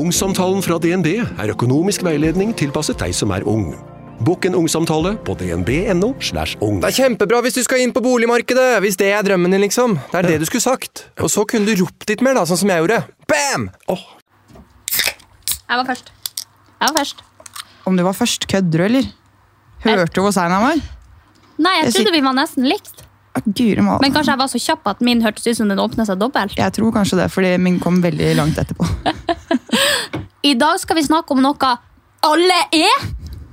[0.00, 3.74] Ungsamtalen fra DNB er økonomisk veiledning tilpasset deg som er ung.
[4.24, 6.14] Bokk en ungsamtale på dnb.no.
[6.24, 6.78] slash ung.
[6.80, 9.98] Det er kjempebra hvis du skal inn på boligmarkedet, hvis det er drømmen din, liksom.
[10.12, 11.04] Det er det du skulle sagt.
[11.20, 13.02] Og så kunne du ropt litt mer, da, sånn som jeg gjorde.
[13.28, 13.68] Bam!
[13.90, 16.10] Jeg var først.
[16.70, 17.22] Jeg var først.
[17.90, 19.12] Om du var først, kødder du, eller?
[19.84, 20.80] Hørte du hvor sein han var?
[21.60, 23.04] Nei, jeg Jeg trodde vi var nesten likt.
[23.30, 26.56] Men kanskje jeg var så kjapp at min hørtes ut som den åpna seg dobbelt.
[26.58, 28.88] Jeg tror kanskje det, fordi min kom veldig langt etterpå.
[30.42, 31.74] I dag skal vi snakke om noe
[32.24, 33.04] alle er,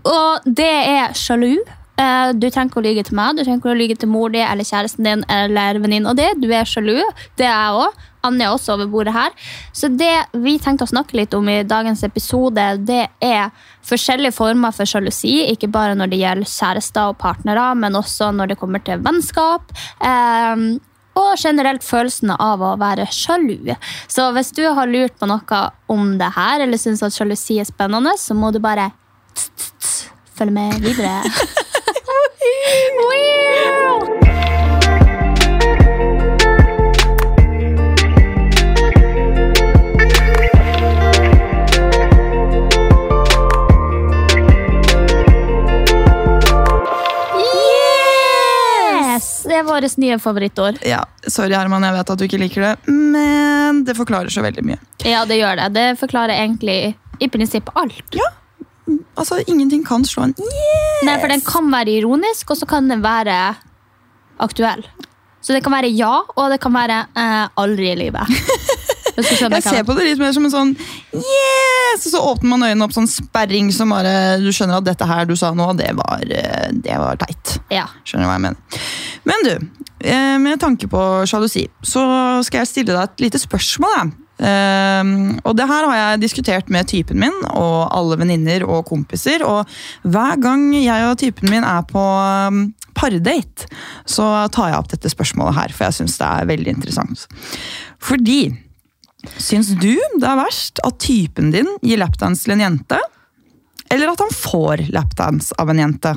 [0.07, 1.57] og det er sjalu.
[1.97, 4.29] Eh, Du trenger ikke å lyge til meg, du trenger ikke å lyge til mor
[4.29, 6.27] di eller kjæresten din eller venninna di.
[6.39, 7.01] Du er sjalu.
[7.39, 8.03] Det er jeg òg.
[8.27, 9.31] Anne er også over bordet her.
[9.75, 13.51] Så det vi tenkte å snakke litt om i dagens episode, det er
[13.87, 15.47] forskjellige former for sjalusi.
[15.53, 19.71] Ikke bare når det gjelder kjærester og partnere, men også når det kommer til vennskap.
[21.17, 23.73] Og generelt følelsen av å være sjalu.
[24.11, 27.69] Så hvis du har lurt på noe om det her, eller syns at sjalusi er
[27.69, 28.91] spennende, så må du bare
[30.37, 31.21] følge med videre.
[32.97, 33.86] Wow!
[49.67, 50.79] Vårt nye favorittår.
[50.87, 54.63] Ja, Sorry, Herman, jeg vet at du ikke liker det, men det forklarer så veldig
[54.67, 54.79] mye.
[55.05, 55.69] Ja, det gjør det.
[55.77, 58.03] Det forklarer egentlig i prinsippet alt.
[58.15, 58.31] Ja,
[59.17, 61.01] Altså, Ingenting kan slå en yes!
[61.03, 63.35] Nei, for den kan være ironisk, og så kan den være
[64.39, 64.85] aktuell.
[65.43, 68.31] Så det kan være ja, og det kan være eh, aldri i livet.
[69.17, 70.73] Skjønner Jeg ser på det litt mer som en sånn
[71.17, 72.05] yes!
[72.05, 75.25] Og så åpner man øynene opp sånn sperring som bare Du skjønner at dette her
[75.29, 77.57] du sa nå, det var, eh, det var teit.
[77.73, 77.87] Ja.
[78.05, 78.85] Skjønner du hva jeg mener.
[79.27, 82.05] Men du, eh, med tanke på sjalusi, så
[82.45, 83.97] skal jeg stille deg et lite spørsmål.
[83.97, 84.15] Jeg.
[84.37, 89.41] Um, og det her har jeg diskutert med typen min og alle venninner og kompiser.
[89.45, 89.65] Og
[90.05, 92.67] hver gang jeg og typen min er på um,
[92.97, 93.65] pardate,
[94.05, 97.25] så tar jeg opp dette spørsmålet her, for jeg syns det er veldig interessant.
[98.03, 98.41] Fordi
[99.41, 102.99] Syns du det er verst at typen din gir lapdance til en jente?
[103.93, 106.13] Eller at han får lapdance av en jente?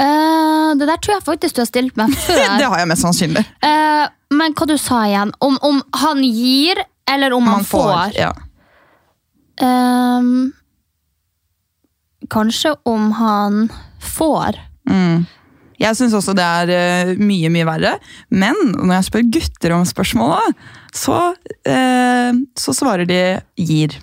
[0.00, 2.40] Uh, det der tror jeg faktisk du har stilt meg før.
[2.60, 3.44] Det har jeg mest sannsynlig.
[3.62, 5.34] Uh, men hva du sa igjen?
[5.44, 6.80] Om, om han gir,
[7.10, 8.16] eller om han får?
[8.16, 8.32] Ja.
[9.60, 10.50] um,
[12.32, 13.66] kanskje om han
[14.00, 14.58] får.
[14.88, 15.26] Mm.
[15.82, 17.96] Jeg syns også det er uh, mye, mye verre.
[18.32, 20.62] Men når jeg spør gutter om spørsmålet,
[20.94, 23.22] så, eh, så svarer de
[23.56, 23.96] gir.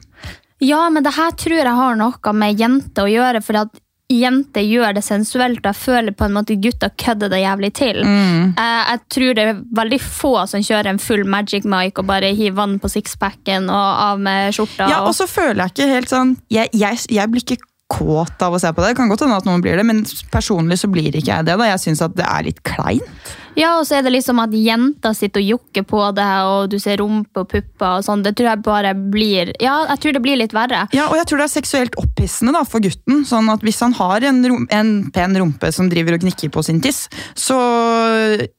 [0.59, 3.79] Ja, men det her tror jeg har noe med jenter å gjøre, for at
[4.09, 8.01] jenter gjør det sensuelt, og jeg føler på en måte gutta kødder det jævlig til.
[8.01, 8.55] Mm.
[8.57, 12.33] Eh, jeg tror det er veldig få som kjører en full magic mic og bare
[12.33, 14.89] hiver vann på sixpacken og av med skjorta.
[14.89, 18.53] Ja, og så føler jeg ikke helt sånn Jeg, jeg, jeg blir ikke kåt av
[18.53, 18.91] å se på det.
[18.91, 21.57] Det kan godt hende at noen blir det, men personlig så blir ikke jeg det.
[21.57, 21.69] da.
[21.71, 23.31] Jeg syns at det er litt kleint.
[23.59, 26.77] Ja, og så er det liksom at jenter sitter og jokker på det, og du
[26.79, 28.23] ser rumpe og pupper og sånn.
[28.23, 30.85] Det tror jeg bare blir Ja, jeg tror det blir litt verre.
[30.95, 33.25] Ja, og jeg tror det er seksuelt opphissende da, for gutten.
[33.27, 36.63] sånn at Hvis han har en, rom, en pen rumpe som driver og gnikker på
[36.63, 37.05] sin tiss,
[37.35, 37.57] så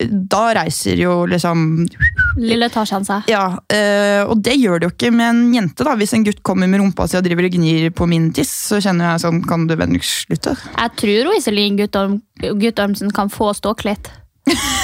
[0.00, 1.64] da reiser jo liksom
[2.40, 3.28] Lille Tarzan seg.
[3.30, 5.84] Ja, øh, Og det gjør det jo ikke med en jente.
[5.86, 5.96] da.
[5.96, 8.80] Hvis en gutt kommer med rumpa si og driver og gnir på min tiss, så
[8.82, 10.56] kjenner jeg sånn Kan du vennligst slutte?
[10.76, 14.10] Jeg tror Iselin Guttorm, Guttormsen kan få ståk litt.
[14.50, 14.56] Eh,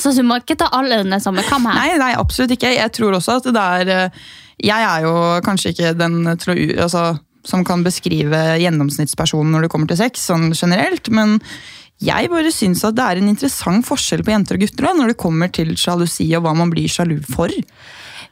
[0.00, 1.78] Så du må ikke ta alle under samme kam her.
[1.78, 2.74] Nei, nei, absolutt ikke.
[2.76, 4.20] Jeg tror også at det er øh,
[4.64, 5.14] Jeg er jo
[5.46, 11.10] kanskje ikke den altså, som kan beskrive gjennomsnittspersonen når det kommer til sex, sånn generelt,
[11.14, 11.38] men
[12.02, 15.12] jeg bare syns at det er en interessant forskjell på jenter og gutter da, når
[15.12, 17.54] det kommer til sjalusi og hva man blir sjalu for.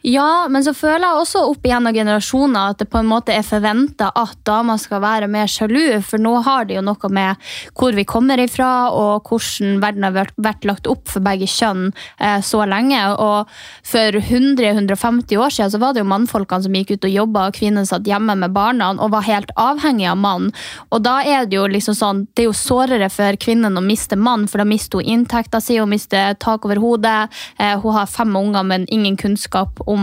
[0.07, 3.43] Ja, men så føler jeg også opp igjennom generasjoner at det på en måte er
[3.43, 7.97] forventa at damer skal være mer sjalu, for nå har det jo noe med hvor
[7.97, 11.89] vi kommer ifra, og hvordan verden har vært, lagt opp for begge kjønn
[12.23, 13.01] eh, så lenge.
[13.19, 13.51] Og
[13.83, 17.59] for 100-150 år siden så var det jo mannfolkene som gikk ut og jobba, og
[17.59, 20.53] kvinnene satt hjemme med barna og var helt avhengig av mann.
[20.95, 24.15] Og da er det jo liksom sånn, det er jo sårere for kvinnen å miste
[24.15, 27.19] mann, for da mister hun inntekta si, hun mister tak over hodet,
[27.59, 29.96] eh, hun har fem unger, men ingen kunnskap om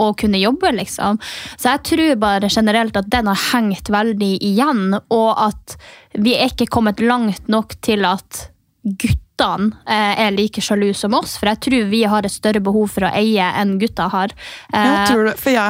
[0.00, 1.18] å kunne jobbe, liksom.
[1.60, 5.76] Så jeg tror bare generelt at den har hengt veldig igjen, og at
[6.16, 8.46] vi er ikke kommet langt nok til at
[8.80, 12.88] guttene eh, er like sjalu som oss, for jeg tror vi har et større behov
[12.94, 14.32] for å eie enn gutta har.
[14.72, 15.04] Eh,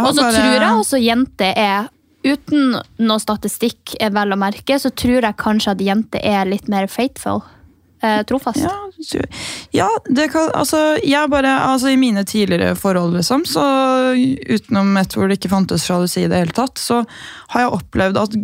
[0.07, 1.89] og så bare- tror jeg også jenter er
[2.21, 6.67] Uten noe statistikk, er vel å merke, så tror jeg kanskje at jenter er litt
[6.69, 7.41] mer faithful.
[8.03, 8.63] Eh, trofast.
[8.63, 8.71] Ja,
[9.77, 9.89] ja
[10.33, 13.65] kan, altså, jeg bare, altså, I mine tidligere forhold, liksom, så
[14.49, 17.03] utenom et hvor det ikke fantes sjalusi i det hele tatt, så
[17.53, 18.39] har jeg opplevd at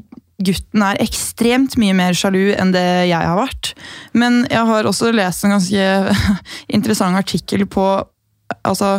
[0.45, 3.73] gutten er ekstremt mye mer sjalu enn det jeg har vært.
[4.13, 5.89] Men jeg har også lest en ganske
[6.77, 7.87] interessant artikkel på
[8.61, 8.99] altså,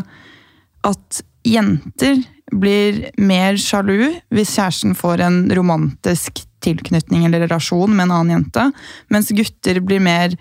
[0.87, 2.23] at jenter
[2.55, 8.69] blir mer sjalu hvis kjæresten får en romantisk tilknytning eller relasjon med en annen jente,
[9.13, 10.35] mens gutter blir mer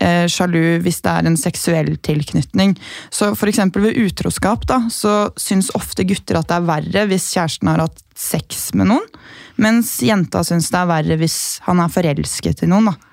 [0.00, 2.76] eh, sjalu hvis det er en seksuell tilknytning.
[3.10, 7.72] Så eksempel ved utroskap da, så syns ofte gutter at det er verre hvis kjæresten
[7.72, 9.12] har hatt sex med noen,
[9.58, 12.92] mens jenta syns det er verre hvis han er forelsket i noen.
[12.92, 13.07] da.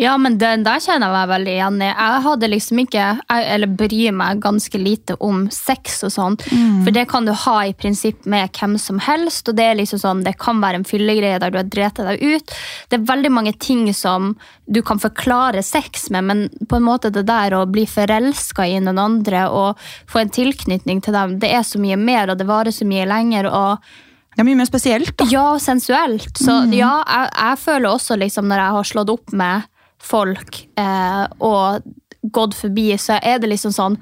[0.00, 1.88] Ja, men den der kjenner jeg meg veldig igjen i.
[1.90, 6.38] Jeg hadde liksom ikke, jeg, eller bryr meg ganske lite om sex og sånn.
[6.86, 10.00] For det kan du ha i prinsipp med hvem som helst, og det er liksom
[10.00, 12.54] sånn, det kan være en fyllegreie der du har drept deg ut.
[12.88, 14.32] Det er veldig mange ting som
[14.64, 18.78] du kan forklare sex med, men på en måte det der å bli forelska i
[18.80, 22.48] noen andre og få en tilknytning til dem, det er så mye mer, og det
[22.48, 23.50] varer så mye lenger.
[23.52, 23.84] og
[24.32, 25.12] Det er mye mer spesielt.
[25.18, 25.28] da.
[25.28, 26.32] ja, sensuelt.
[26.40, 29.68] Så ja, jeg, jeg føler også liksom når jeg har slått opp med
[30.00, 31.86] folk eh, og
[32.22, 33.96] gått forbi, så er det liksom sånn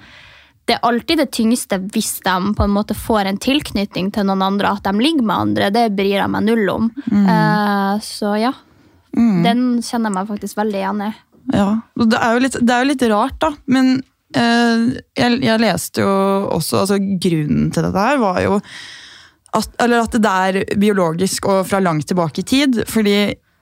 [0.69, 4.43] Det er alltid det tyngste hvis de på en måte får en tilknytning til noen
[4.45, 5.71] andre, at de ligger med andre.
[5.73, 6.91] Det bryr jeg meg null om.
[7.09, 8.53] Eh, så ja.
[9.17, 11.11] Den kjenner jeg meg faktisk veldig igjen i.
[11.57, 13.53] Ja, det er jo litt, det er jo litt rart, da.
[13.73, 13.95] Men
[14.37, 16.15] eh, jeg, jeg leste jo
[16.59, 18.59] også altså Grunnen til dette her var jo
[19.57, 22.83] at, eller at det er biologisk og fra langt tilbake i tid.
[22.89, 23.19] fordi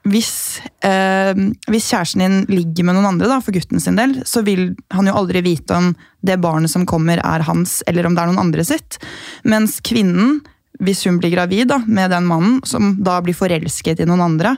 [0.07, 1.33] hvis, eh,
[1.67, 5.07] hvis kjæresten din ligger med noen andre, da, for gutten sin del, så vil han
[5.09, 5.89] jo aldri vite om
[6.25, 8.97] det barnet som kommer, er hans, eller om det er noen andre sitt.
[9.43, 10.39] Mens kvinnen,
[10.79, 14.55] hvis hun blir gravid da, med den mannen, som da blir forelsket i noen andre,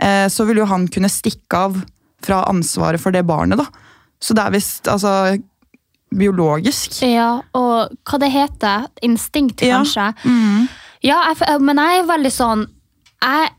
[0.00, 1.78] eh, så vil jo han kunne stikke av
[2.24, 3.58] fra ansvaret for det barnet.
[3.58, 3.66] da.
[4.20, 5.38] Så det er visst altså,
[6.14, 6.96] biologisk.
[7.06, 8.88] Ja, og hva det heter?
[9.04, 9.78] Instinkt, Ja.
[9.82, 10.14] kanskje?
[11.02, 12.66] Ja, jeg, men jeg er veldig sånn
[13.18, 13.50] Jeg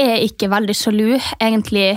[0.00, 1.92] er ikke veldig sjalu, egentlig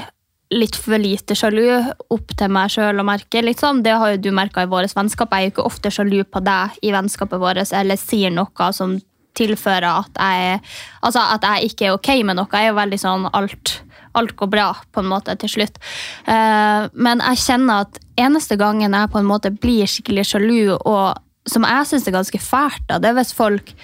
[0.53, 1.65] litt for lite sjalu
[2.13, 3.41] opp til meg sjøl å merke.
[3.43, 3.81] Liksom.
[3.83, 5.31] Det har jo du merka i vårt vennskap.
[5.31, 8.97] Jeg er jo ikke ofte sjalu på deg i vennskapet vårt eller sier noe som
[9.37, 10.61] tilfører at jeg,
[11.05, 12.49] altså at jeg ikke er ok med noe.
[12.51, 13.73] Jeg er jo veldig sånn alt,
[14.17, 15.79] alt går bra på en måte til slutt.
[16.25, 21.19] Eh, men jeg kjenner at eneste gangen jeg på en måte blir skikkelig sjalu, og
[21.47, 23.75] som jeg syns er ganske fælt, da, det er hvis folk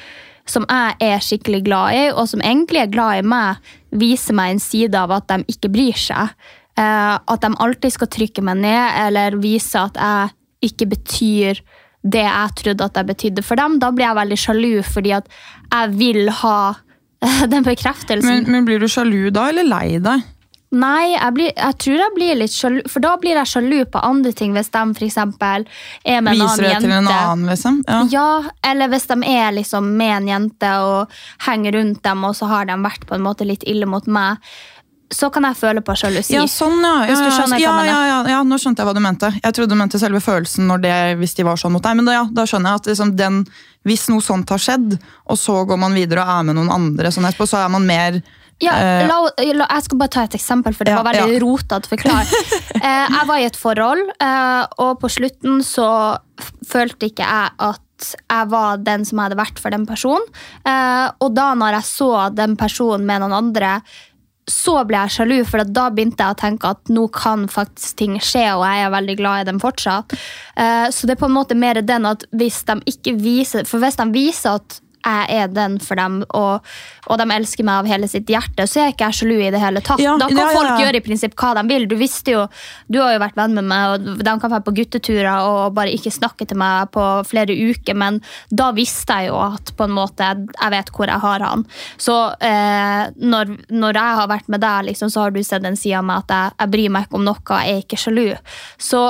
[0.49, 3.61] som jeg er skikkelig glad i, og som egentlig er glad i meg,
[3.95, 6.33] viser meg en side av at de ikke bryr seg.
[6.73, 11.63] Eh, at de alltid skal trykke meg ned, eller vise at jeg ikke betyr
[12.03, 13.77] det jeg trodde at jeg betydde for dem.
[13.79, 15.29] Da blir jeg veldig sjalu, fordi at
[15.71, 16.57] jeg vil ha
[17.53, 18.43] den bekreftelsen.
[18.43, 20.27] Men, men blir du sjalu da, eller lei deg?
[20.73, 24.01] Nei, jeg, blir, jeg tror jeg blir litt sjalu, for da blir jeg sjalu på
[24.01, 25.67] andre ting, hvis de for eksempel
[26.01, 27.79] er med en Viser annen det til en annen, liksom?
[27.85, 27.99] Ja.
[28.09, 28.29] Ja,
[28.71, 32.69] eller hvis de er liksom med en jente og henger rundt dem, og så har
[32.69, 34.41] de vært på en måte litt ille mot meg,
[35.13, 36.33] så kan jeg føle på sjalusi.
[36.33, 37.05] Ja, sånn, ja.
[37.05, 39.29] ja, ja, ja, ja, ja, ja, nå skjønte jeg hva du mente.
[39.43, 41.99] Jeg trodde du mente selve følelsen det, hvis de var sånn mot deg.
[41.99, 43.43] Men da, ja, da skjønner jeg at liksom, den,
[43.85, 44.97] hvis noe sånt har skjedd,
[45.29, 47.85] og så går man videre og er med noen andre, sånn etterpå, så er man
[47.85, 48.23] mer
[48.61, 49.17] Ja, Eh, la,
[49.53, 51.41] la, jeg skal bare ta et eksempel, for det Ja, var veldig ja.
[51.43, 52.33] rotete forklart.
[52.83, 55.89] eh, jeg var i et forhold, eh, og på slutten så
[56.67, 57.81] følte ikke jeg at
[58.13, 60.25] jeg var den som jeg hadde vært for den personen.
[60.67, 63.77] Eh, og da når jeg så den personen med noen andre,
[64.49, 68.17] så ble jeg sjalu, for da begynte jeg å tenke at nå kan faktisk ting
[68.19, 70.15] skje, og jeg er veldig glad i dem fortsatt.
[70.59, 73.79] Eh, så det er på en måte mer den at hvis de ikke viser For
[73.79, 76.63] hvis de viser at jeg er den for dem, og,
[77.09, 79.61] og de elsker meg av hele sitt hjerte, så er ikke jeg sjalu i det
[79.61, 80.01] hele tatt.
[80.03, 81.87] Ja, da kan ja, ja, folk gjøre i prinsipp hva de vil.
[81.91, 82.45] Du visste jo,
[82.87, 85.93] du har jo vært venn med meg, og de kan være på gutteturer og bare
[85.95, 89.95] ikke snakke til meg på flere uker, men da visste jeg jo at på en
[89.95, 91.67] måte jeg vet hvor jeg har han.
[92.01, 95.79] Så eh, når, når jeg har vært med deg, liksom, så har du sett en
[95.79, 98.27] side av meg at jeg, jeg bryr meg ikke om noe, jeg er ikke sjalu.
[98.81, 99.03] Så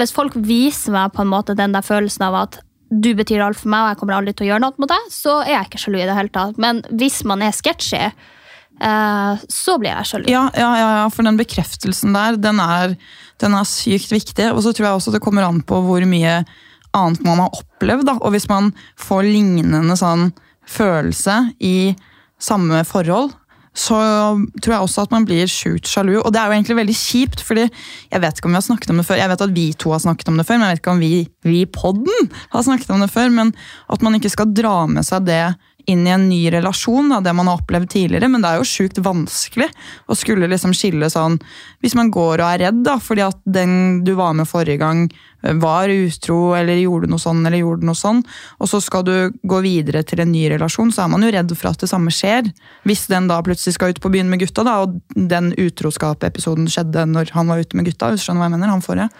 [0.00, 2.60] hvis folk viser meg på en måte den der følelsen av at
[2.92, 5.10] du betyr alt for meg, og jeg kommer aldri til å gjøre noe mot deg,
[5.12, 6.60] så er jeg ikke sjalu i det hele tatt.
[6.60, 10.28] Men hvis man er sketchy, eh, så blir jeg sjalu.
[10.32, 12.96] Ja, ja, ja, for den bekreftelsen der, den er,
[13.42, 14.50] den er sykt viktig.
[14.52, 16.42] Og så tror jeg også det kommer an på hvor mye
[16.92, 18.08] annet man har opplevd.
[18.10, 18.18] Da.
[18.20, 20.30] Og hvis man får lignende sånn
[20.68, 21.94] følelse i
[22.42, 23.32] samme forhold,
[23.72, 23.96] så
[24.60, 26.18] tror jeg også at man blir sjukt sjalu.
[26.20, 28.92] Og det er jo egentlig veldig kjipt, fordi jeg vet ikke om vi har snakket
[28.92, 29.20] om det før.
[29.22, 31.02] Jeg vet at vi to har snakket om det før, men jeg vet ikke om
[31.02, 31.12] vi,
[31.48, 33.32] i podden har snakket om det før.
[33.32, 33.54] Men
[33.92, 35.44] at man ikke skal dra med seg det
[35.90, 38.28] inn i en ny relasjon, da, det man har opplevd tidligere.
[38.30, 39.70] Men det er jo sjukt vanskelig
[40.06, 41.40] å skulle liksom skille sånn
[41.82, 45.08] Hvis man går og er redd da, fordi at den du var med forrige gang,
[45.42, 48.20] var utro eller gjorde noe sånn eller gjorde noe sånn,
[48.62, 51.54] og så skal du gå videre til en ny relasjon, så er man jo redd
[51.58, 52.52] for at det samme skjer.
[52.86, 57.08] Hvis den da plutselig skal ut på byen med gutta, da, og den utroskap-episoden skjedde
[57.10, 58.12] når han var ute med gutta.
[58.12, 59.10] hvis du skjønner hva jeg mener, han forrige.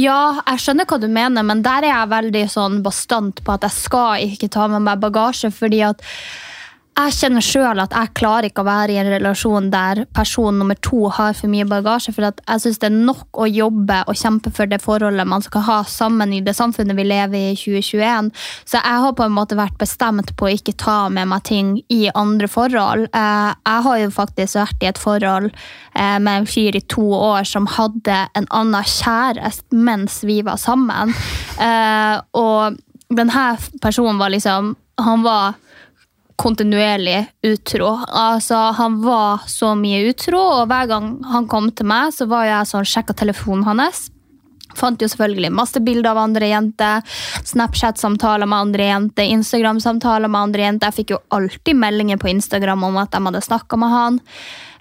[0.00, 3.68] Ja, jeg skjønner hva du mener, men der er jeg veldig sånn bastant på at
[3.68, 6.04] jeg skal ikke ta med meg bagasje, fordi at
[6.98, 10.78] jeg kjenner sjøl at jeg klarer ikke å være i en relasjon der person nummer
[10.82, 12.12] to har for mye bagasje.
[12.14, 15.64] For jeg syns det er nok å jobbe og kjempe for det forholdet man skal
[15.68, 18.32] ha sammen i det samfunnet vi lever i i 2021.
[18.68, 21.76] Så jeg har på en måte vært bestemt på å ikke ta med meg ting
[21.92, 23.06] i andre forhold.
[23.12, 27.06] Eh, jeg har jo faktisk vært i et forhold eh, med en fyr i to
[27.14, 31.14] år som hadde en annen kjæreste mens vi var sammen.
[31.62, 32.78] Eh, og
[33.08, 33.48] denne
[33.82, 35.54] personen var liksom Han var
[36.38, 37.90] kontinuerlig utro.
[38.08, 42.46] Altså, han var så mye utro, og hver gang han kom til meg, så var
[42.48, 44.06] jeg sånn, sjekka telefonen hans.
[44.78, 47.18] Fant jo selvfølgelig masse bilder av andre jenter,
[47.48, 50.92] Snapchat-samtaler med andre jenter, Instagram-samtaler med andre jenter.
[50.92, 54.20] Jeg fikk jo alltid meldinger på Instagram om at de hadde snakka med han.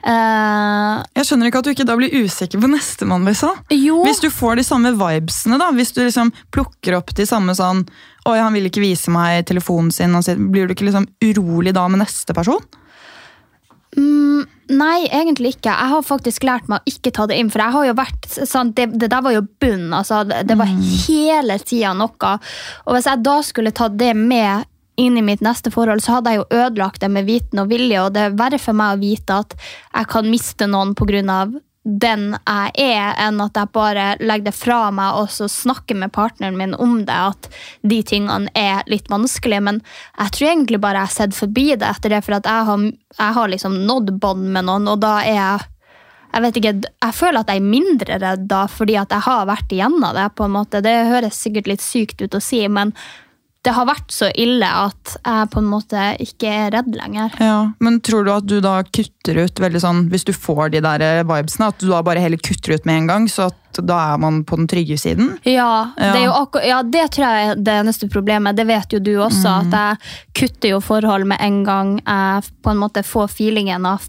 [0.05, 3.25] Uh, jeg skjønner ikke at du ikke da blir usikker på nestemann.
[3.27, 7.85] Hvis du får de samme vibesene, da, hvis du liksom plukker opp de samme sånn
[8.27, 10.11] Oi, han vil ikke vise meg telefonen sin,
[10.51, 12.59] blir du ikke liksom urolig da med neste person?
[13.95, 14.43] Mm,
[14.77, 15.71] nei, egentlig ikke.
[15.71, 17.49] Jeg har faktisk lært meg å ikke ta det inn.
[17.53, 19.87] For jeg har jo vært sånn, det, det, der var jo bunn.
[19.95, 20.83] Altså, det, det, var mm.
[21.07, 22.33] hele tida noe.
[22.85, 26.33] Og hvis jeg da skulle tatt det med inn i mitt neste forhold, så hadde
[26.33, 28.01] jeg jo ødelagt det med viten og vilje.
[28.01, 31.21] Og det er verre for meg å vite at jeg kan miste noen pga
[31.87, 36.11] den jeg er, enn at jeg bare legger det fra meg og så snakker med
[36.11, 37.47] partneren min om det, at
[37.87, 39.63] de tingene er litt vanskelige.
[39.63, 39.79] Men
[40.17, 42.85] jeg tror egentlig bare jeg har sett forbi det etter det, for at jeg har,
[43.21, 45.65] jeg har liksom nådd bånd med noen, og da er jeg
[46.27, 49.45] jeg vet ikke, jeg føler at jeg er mindre redd da, fordi at jeg har
[49.47, 50.25] vært igjennom det.
[50.35, 50.81] på en måte.
[50.83, 52.91] Det høres sikkert litt sykt ut å si, men
[53.67, 57.33] det har vært så ille at jeg på en måte ikke er redd lenger.
[57.43, 60.81] Ja, Men tror du at du da kutter ut veldig sånn, hvis du får de
[60.85, 63.81] der eh, vibesene, at du da bare heller kutter ut med en gang, så at
[63.83, 65.33] da er man på den trygge siden?
[65.43, 66.13] Ja, ja.
[66.15, 68.55] Det, ja, det tror jeg er det eneste problemet.
[68.57, 69.67] Det vet jo du også, mm.
[69.67, 74.07] at jeg kutter jo forhold med en gang jeg på en måte får feelingen av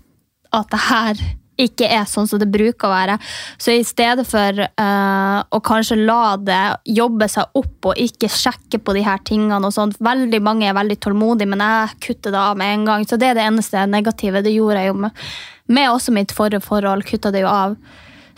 [0.54, 1.26] at det her
[1.58, 3.18] ikke er sånn som det bruker å være.
[3.60, 6.62] Så i stedet for uh, å kanskje la det
[6.98, 9.98] jobbe seg opp og ikke sjekke på de her tingene og sånt.
[10.02, 13.08] Veldig mange er veldig tålmodige, men jeg kutter det av med en gang.
[13.08, 14.44] Så det er det eneste negative.
[14.44, 15.24] Det gjorde jeg jo med,
[15.66, 17.06] med også mitt forrige forhold.
[17.08, 17.76] Kutta det jo av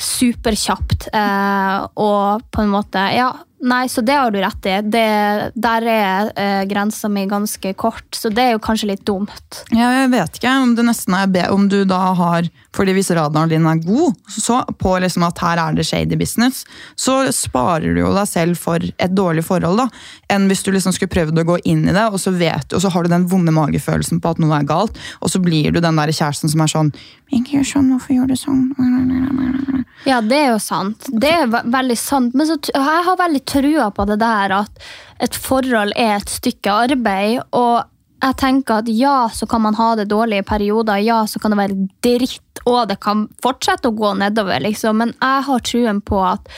[0.01, 1.11] superkjapt.
[1.13, 4.77] Uh, og på en måte Ja, Nei, så det har du rett i.
[4.89, 5.07] Det,
[5.55, 9.61] der er eh, grensa mi ganske kort, så det er jo kanskje litt dumt.
[9.69, 13.81] Ja, jeg vet ikke om er om du da har fordi hvis radaren din er
[13.83, 16.63] god, så på liksom at her er det shady business,
[16.95, 19.89] så sparer du jo deg selv for et dårlig forhold, da,
[20.31, 22.85] enn hvis du liksom skulle prøvd å gå inn i det, og så vet og
[22.85, 25.83] så har du den vonde magefølelsen på at noe er galt, og så blir du
[25.83, 26.95] den der kjæresten som er sånn
[27.31, 29.83] ikke gjør sånn, hvorfor gjør du sånn?
[30.09, 31.07] Ja, det er jo sant.
[31.23, 32.35] Det er veldig sant.
[32.35, 34.85] Men så, jeg har veldig trua på det der at
[35.21, 37.41] et forhold er et stykke arbeid.
[37.53, 37.91] og
[38.21, 41.61] jeg tenker at ja, så kan man ha det dårlige perioder, ja, så kan det
[41.61, 45.01] være dritt, og det kan fortsette å gå nedover, liksom.
[45.01, 46.51] Men jeg har truen på at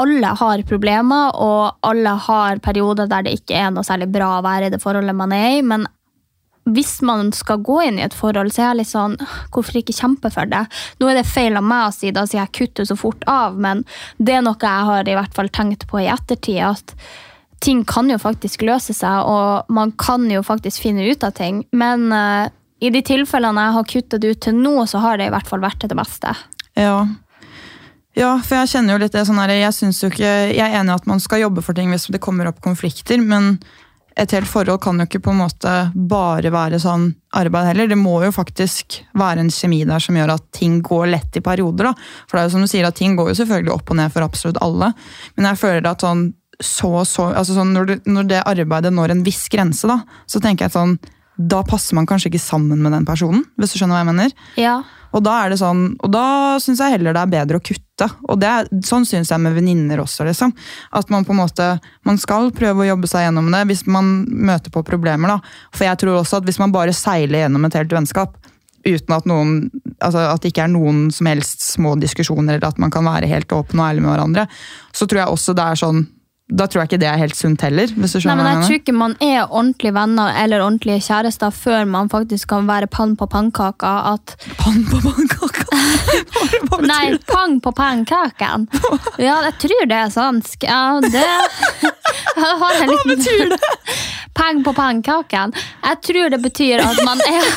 [0.00, 4.44] alle har problemer, og alle har perioder der det ikke er noe særlig bra å
[4.46, 5.60] være i det forholdet man er i.
[5.60, 5.84] Men
[6.68, 9.16] hvis man skal gå inn i et forhold, så er jeg litt sånn
[9.50, 10.66] Hvorfor ikke kjempe for det?
[11.00, 13.56] Nå er det feil av meg å si det, siden jeg kutter så fort av,
[13.58, 13.82] men
[14.18, 16.60] det er noe jeg har i hvert fall tenkt på i ettertid.
[16.60, 16.94] at
[17.60, 21.64] ting kan jo faktisk løse seg, og man kan jo faktisk finne ut av ting.
[21.76, 22.48] Men uh,
[22.80, 25.60] i de tilfellene jeg har kuttet ut til nå, så har det i hvert fall
[25.60, 26.32] vært til det beste.
[26.78, 27.04] Ja.
[28.16, 30.94] ja for jeg kjenner jo litt det sånn her, jeg, jo ikke, jeg er enig
[30.94, 33.58] i at man skal jobbe for ting hvis det kommer opp konflikter, men
[34.20, 37.88] et helt forhold kan jo ikke på en måte bare være sånn arbeid heller.
[37.88, 41.44] Det må jo faktisk være en kjemi der som gjør at ting går lett i
[41.44, 41.88] perioder.
[41.90, 41.94] da.
[42.28, 44.12] For det er jo som du sier at ting går jo selvfølgelig opp og ned
[44.12, 44.92] for absolutt alle.
[45.38, 46.26] Men jeg føler at sånn,
[46.60, 50.42] så, så, altså sånn når, det, når, det, arbeidet når en viss grense, da, så
[50.44, 50.98] tenker jeg sånn
[51.40, 54.34] Da passer man kanskje ikke sammen med den personen, hvis du skjønner hva jeg mener.
[54.60, 54.74] Ja.
[55.16, 56.24] Og da er det sånn, og da
[56.62, 58.08] syns jeg heller det er bedre å kutte.
[58.30, 60.24] Og er, sånn syns jeg med venninner også.
[60.28, 60.54] liksom.
[60.96, 61.66] At man på en måte,
[62.06, 65.34] man skal prøve å jobbe seg gjennom det hvis man møter på problemer.
[65.34, 65.40] da.
[65.74, 68.38] For jeg tror også at hvis man bare seiler gjennom et helt vennskap
[68.86, 69.66] uten at noen,
[70.00, 73.28] altså at det ikke er noen som helst små diskusjoner, eller at man kan være
[73.28, 74.46] helt åpen og ærlig med hverandre,
[74.96, 76.00] så tror jeg også det er sånn
[76.50, 77.90] da tror jeg ikke det er helt sunt heller.
[77.94, 81.84] hvis du Nei, men Jeg tror ikke man er ordentlige venner eller ordentlige kjærester før
[81.86, 83.92] man faktisk kan være pann på pannkaka.
[84.14, 85.66] At Pann på pannkaka?
[86.70, 88.66] Hva Nei, pang på pannkaken.
[89.20, 90.64] Ja, jeg tror det er svensk.
[90.66, 91.26] Ja, det
[92.40, 93.60] Hva betyr det?
[94.34, 95.54] Pang på pannkaken.
[95.84, 97.46] Jeg tror det betyr at man er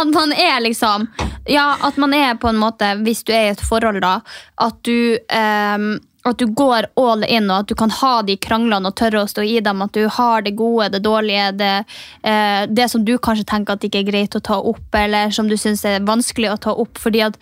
[0.00, 1.08] At man er liksom
[1.50, 4.20] Ja, at man er på en måte, hvis du er i et forhold, da,
[4.62, 8.90] at du ehm, at du går all in, og at du kan ha de kranglene
[8.90, 9.82] og tørre å stå i dem.
[9.82, 11.74] At du har det gode, det dårlige, det,
[12.22, 15.50] eh, det som du kanskje tenker at ikke er greit å ta opp, eller som
[15.50, 16.98] du syns er vanskelig å ta opp.
[16.98, 17.38] fordi at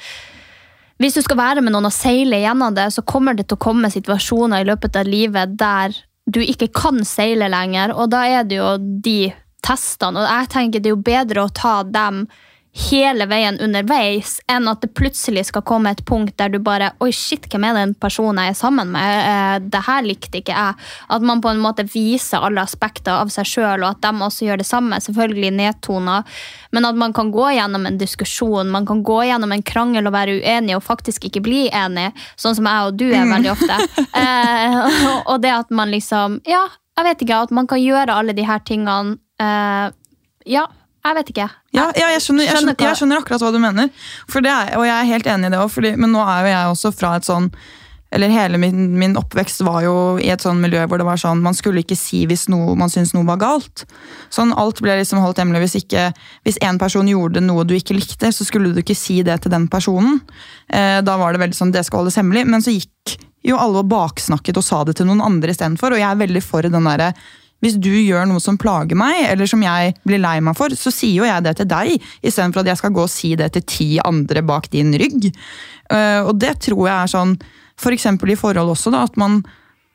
[1.00, 3.64] hvis du skal være med noen og seile gjennom det, så kommer det til å
[3.64, 5.96] komme situasjoner i løpet av livet der
[6.28, 9.32] du ikke kan seile lenger, og da er det jo de
[9.64, 10.20] testene.
[10.20, 12.26] Og jeg tenker det er jo bedre å ta dem
[12.70, 17.10] hele veien underveis, enn at det plutselig skal komme et punkt der du bare Oi,
[17.14, 19.16] shit, hvem er den personen jeg er sammen med?
[19.26, 20.76] Eh, det her likte ikke jeg.
[21.10, 24.46] At man på en måte viser alle aspekter av seg sjøl, og at de også
[24.46, 25.00] gjør det samme.
[25.02, 29.66] Selvfølgelig nedtoner, men at man kan gå gjennom en diskusjon, man kan gå gjennom en
[29.66, 33.26] krangel og være uenig og faktisk ikke bli enig, sånn som jeg og du er
[33.30, 33.80] veldig ofte.
[34.20, 34.74] Eh,
[35.30, 36.64] og det at man liksom Ja,
[36.98, 37.38] jeg vet ikke.
[37.46, 39.16] At man kan gjøre alle de her tingene.
[39.40, 39.92] Eh,
[40.50, 40.64] ja,
[41.04, 41.48] jeg vet ikke.
[41.76, 43.90] Ja, ja jeg, skjønner, jeg, Skjønner jeg skjønner akkurat hva du mener.
[44.40, 46.92] Er, og jeg er helt enig i det òg, men nå er jo jeg også
[46.96, 47.52] fra et sånn
[48.10, 51.42] eller Hele min, min oppvekst var jo i et sånn miljø hvor det var sånn,
[51.44, 53.84] man skulle ikke si hvis noe, man syntes noe var galt.
[54.34, 55.62] Sånn, Alt ble liksom holdt hemmelig.
[55.68, 56.08] Hvis, ikke,
[56.46, 59.54] hvis en person gjorde noe du ikke likte, så skulle du ikke si det til
[59.54, 60.18] den personen.
[60.66, 62.48] Eh, da var det veldig sånn, det skal holdes hemmelig.
[62.50, 63.14] Men så gikk
[63.46, 65.94] jo alle og baksnakket og sa det til noen andre istedenfor.
[65.94, 67.12] Og jeg er veldig for den derre
[67.60, 70.92] hvis du gjør noe som plager meg, eller som jeg blir lei meg for, så
[70.94, 73.66] sier jo jeg det til deg, istedenfor at jeg skal gå og si det til
[73.68, 75.30] ti andre bak din rygg.
[75.92, 77.34] Eh, og det tror jeg er sånn,
[77.80, 79.42] for eksempel i forhold også, da, at man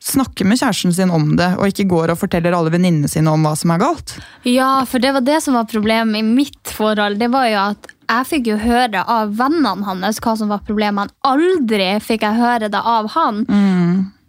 [0.06, 3.46] snakker med kjæresten sin om det, og ikke går og forteller alle venninnene sine om
[3.46, 4.18] hva som er galt.
[4.46, 7.18] Ja, for det var det som var problemet i mitt forhold.
[7.22, 11.14] Det var jo at jeg fikk jo høre av vennene hans hva som var problemet.
[11.26, 13.42] Aldri fikk jeg høre det av han.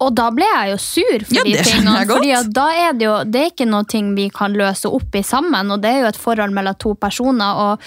[0.04, 2.06] Og da ble jeg jo sur for Ja, de tingene.
[2.10, 5.22] fordi da er det jo det er ikke noe ting vi kan løse opp i
[5.24, 7.54] sammen, og det er jo et forhold mellom to personer.
[7.56, 7.80] og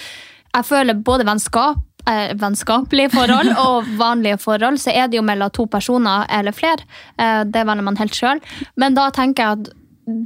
[0.54, 1.76] jeg føler både vennskap,
[2.10, 6.82] eh, vennskapelige forhold og vanlige forhold, så er det jo mellom to personer eller flere.
[7.16, 8.40] Eh, det velger man helt sjøl.
[8.76, 9.70] Men da tenker jeg at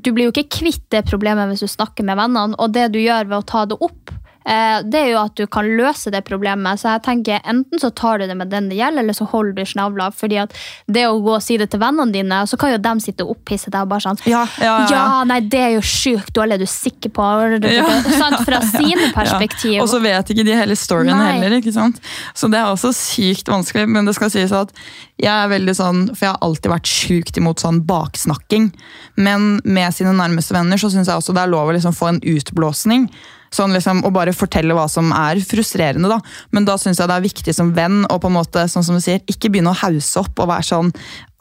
[0.03, 2.99] du blir jo ikke kvitt det problemet hvis du snakker med vennene, og det du
[3.03, 6.81] gjør ved å ta det opp, det er jo at du kan løse det problemet.
[6.81, 9.57] Så jeg tenker enten så tar du det med den det gjelder, eller så holder
[9.57, 10.11] du snavla.
[10.13, 10.53] fordi at
[10.87, 13.39] det å gå og si det til vennene dine, så kan jo dem sitte og
[13.39, 14.91] opphisse deg og bare sånn Ja, ja, ja.
[14.93, 17.31] ja, nei, det er jo sjukt dårlig, er du sikker på?
[18.21, 18.41] Sant?
[18.45, 19.81] Fra sine perspektiv.
[19.83, 21.33] Og så vet ikke de hele storyen Nei.
[21.33, 21.59] heller.
[21.61, 22.01] ikke sant?
[22.37, 23.89] Så det er også sykt vanskelig.
[23.91, 24.75] Men det skal sies at
[25.21, 28.73] jeg er veldig sånn, for jeg har alltid vært sjukt imot sånn baksnakking.
[29.17, 32.13] Men med sine nærmeste venner så syns jeg også det er lov å liksom få
[32.13, 33.09] en utblåsning.
[33.55, 36.11] Sånn liksom, Og bare fortelle hva som er frustrerende.
[36.11, 36.21] da.
[36.53, 38.99] Men da syns jeg det er viktig som venn å på en måte, sånn som
[38.99, 40.93] du sier, ikke begynne å hause opp og være sånn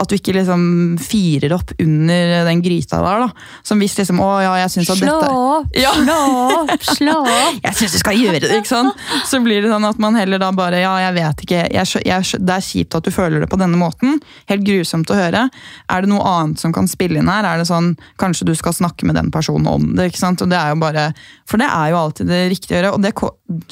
[0.04, 0.64] at du ikke liksom
[1.02, 3.24] firer opp under den gryta der.
[3.26, 3.48] da.
[3.66, 5.92] Som hvis liksom Å ja, jeg syns at Slå dette opp, Ja.
[5.98, 6.18] slå
[6.62, 7.60] opp, slå opp.
[7.64, 9.04] jeg syns du skal gjøre det, ikke sant?
[9.30, 12.42] Så blir det sånn at man heller da bare Ja, jeg vet ikke, jeg, jeg,
[12.44, 14.20] det er kjipt at du føler det på denne måten.
[14.52, 15.48] Helt grusomt å høre.
[15.90, 17.48] Er det noe annet som kan spille inn her?
[17.48, 20.12] Er det sånn Kanskje du skal snakke med den personen om det?
[20.12, 20.42] ikke sant?
[20.44, 21.08] Og det er jo bare
[21.50, 22.94] For det er jo alltid det riktige å gjøre.
[22.98, 23.14] Og det,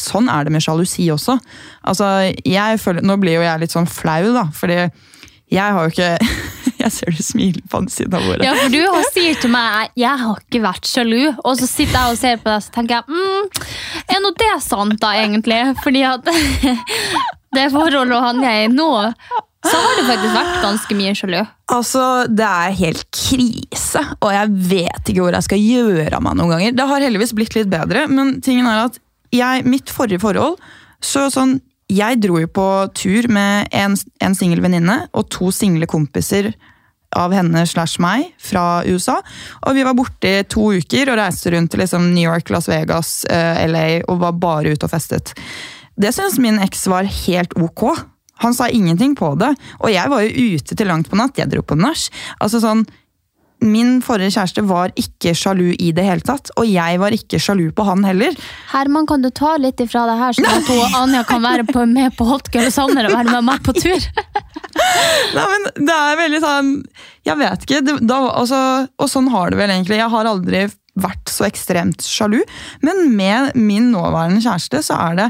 [0.01, 1.37] sånn er det med sjalusi også.
[1.87, 2.07] Altså,
[2.45, 4.77] jeg føler Nå blir jo jeg litt sånn flau, da, fordi
[5.51, 6.17] jeg har jo ikke
[6.81, 8.41] Jeg ser du smiler på siden av bordet.
[8.47, 11.93] Ja, for du har- sier til meg jeg har ikke vært sjalu, og så sitter
[11.93, 13.67] jeg og ser på deg så tenker jeg, mm,
[14.15, 15.59] er nå det sant da egentlig?
[15.83, 16.25] Fordi at
[17.57, 18.87] det forholdet han er i nå,
[19.61, 21.39] så har du faktisk vært ganske mye sjalu.
[21.69, 26.39] Altså, Det er helt krise, og jeg vet ikke hvor jeg skal gjøre av meg
[26.39, 26.73] noen ganger.
[26.81, 28.97] Det har heldigvis blitt litt bedre, men tingen er at
[29.31, 30.57] jeg, mitt forrige forhold
[31.05, 31.59] så sånn,
[31.91, 36.53] Jeg dro jo på tur med en, en singel venninne og to single kompiser
[37.19, 39.17] av henne slash meg fra USA.
[39.67, 42.69] Og vi var borte i to uker og reiste rundt til liksom New York, Las
[42.71, 45.33] Vegas, eh, LA og var bare ute og festet.
[45.99, 47.83] Det syns min eks var helt ok.
[48.41, 49.51] Han sa ingenting på det.
[49.83, 51.37] Og jeg var jo ute til langt på natt.
[51.37, 52.07] Jeg dro på nach.
[52.39, 52.87] Altså sånn,
[53.61, 57.67] min forrige kjæreste var ikke sjalu i det hele tatt, og jeg var ikke sjalu
[57.77, 58.35] på han heller.
[58.71, 62.15] Herman, kan du ta litt ifra det her, sånn at Anja kan være på, med
[62.17, 64.09] på Hot Girl Sanner og være med meg på tur?
[65.35, 66.69] Nei, men det er veldig sånn
[67.27, 67.81] Jeg vet ikke.
[67.85, 68.59] Det, da, altså,
[68.97, 69.99] og sånn har det vel egentlig.
[69.99, 70.63] Jeg har aldri
[71.01, 72.41] vært så ekstremt sjalu,
[72.83, 75.29] men med min nåværende kjæreste så er det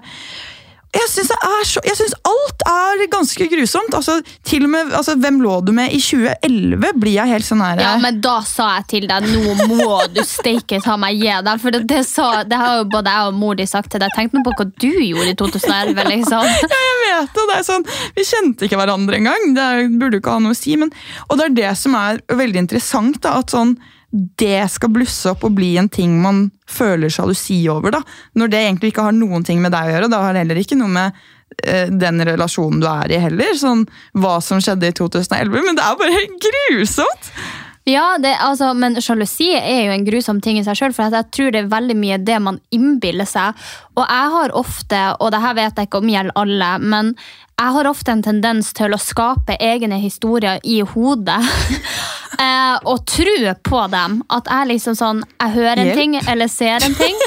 [0.92, 3.94] jeg syns, alt er ganske grusomt.
[3.96, 6.92] Altså, til og med, altså, Hvem lå du med i 2011?
[7.00, 10.20] Blir jeg helt sånn her Ja, men da sa jeg til deg nå må du
[10.28, 11.62] steike ta meg gi deg.
[11.64, 14.12] For det, det, så, det har jo både jeg og mor di sagt til deg.
[14.18, 16.52] Tenk nå på hva du gjorde i 2011, liksom.
[16.72, 19.48] Ja, Jeg vet det, det er sånn, Vi kjente ikke hverandre engang.
[19.56, 20.76] Det burde jo ikke ha noe å si.
[20.80, 20.92] Men,
[21.30, 23.22] og det er det som er veldig interessant.
[23.24, 23.78] da, at sånn,
[24.12, 27.96] det skal blusse opp og bli en ting man føler sjalusi over.
[27.96, 28.02] da,
[28.36, 30.12] Når det egentlig ikke har noen ting med deg å gjøre.
[30.12, 31.22] Da har det heller ikke noe med
[31.64, 33.56] eh, den relasjonen du er i heller.
[33.56, 33.86] sånn
[34.20, 35.64] Hva som skjedde i 2011.
[35.64, 37.32] Men det er bare grusomt!
[37.90, 40.94] Ja, det, altså, men sjalusi er jo en grusom ting i seg sjøl.
[40.94, 43.58] For jeg tror det er veldig mye det man innbiller seg.
[43.98, 47.16] Og jeg har ofte, og det her vet jeg ikke om gjelder alle, men
[47.62, 51.42] jeg har ofte en tendens til å skape egne historier i hodet.
[52.46, 54.22] eh, og tro på dem.
[54.34, 56.00] At jeg liksom sånn Jeg hører en Hjelp.
[56.00, 57.18] ting eller ser en ting.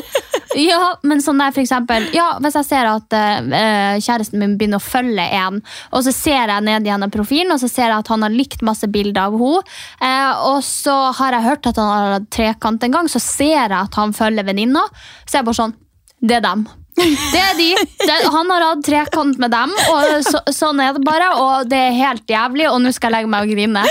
[0.55, 4.83] Ja, men sånn der for eksempel ja, Hvis jeg ser at eh, kjæresten min begynner
[4.83, 8.13] å følge en, og så ser jeg ned gjennom profilen, og så ser jeg at
[8.13, 9.65] han har likt masse bilder av henne,
[10.05, 13.57] eh, og så har jeg hørt at han har hatt trekant en gang, så ser
[13.57, 14.85] jeg at han følger venninna,
[15.25, 15.77] så er jeg bare sånn
[16.25, 16.65] Det er dem.
[16.95, 17.71] Det er de.
[18.07, 21.33] Det, han har hatt trekant med dem, og så, sånn er det bare.
[21.43, 23.83] Og det er helt jævlig, og nå skal jeg legge meg og grine.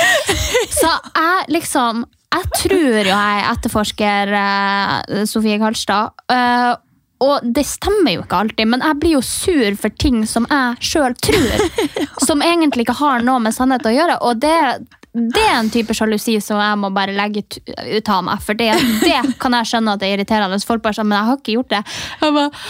[0.79, 6.15] Så jeg liksom Jeg tror jo jeg etterforsker eh, Sofie Karlstad.
[6.33, 6.73] eh,
[7.23, 10.89] og det stemmer jo ikke alltid, men jeg blir jo sur for ting som jeg
[10.91, 11.61] sjøl tror.
[12.27, 14.17] Som egentlig ikke har noe med sannhet å gjøre.
[14.27, 14.57] Og det,
[15.13, 18.39] det er en type sjalusi som jeg må bare legge ut, av meg.
[18.41, 18.71] For det,
[19.03, 20.57] det kan jeg skjønne at det er irriterende.
[20.65, 21.81] Folk bare sånn, men jeg har ikke gjort det.
[22.23, 22.61] Jeg bare,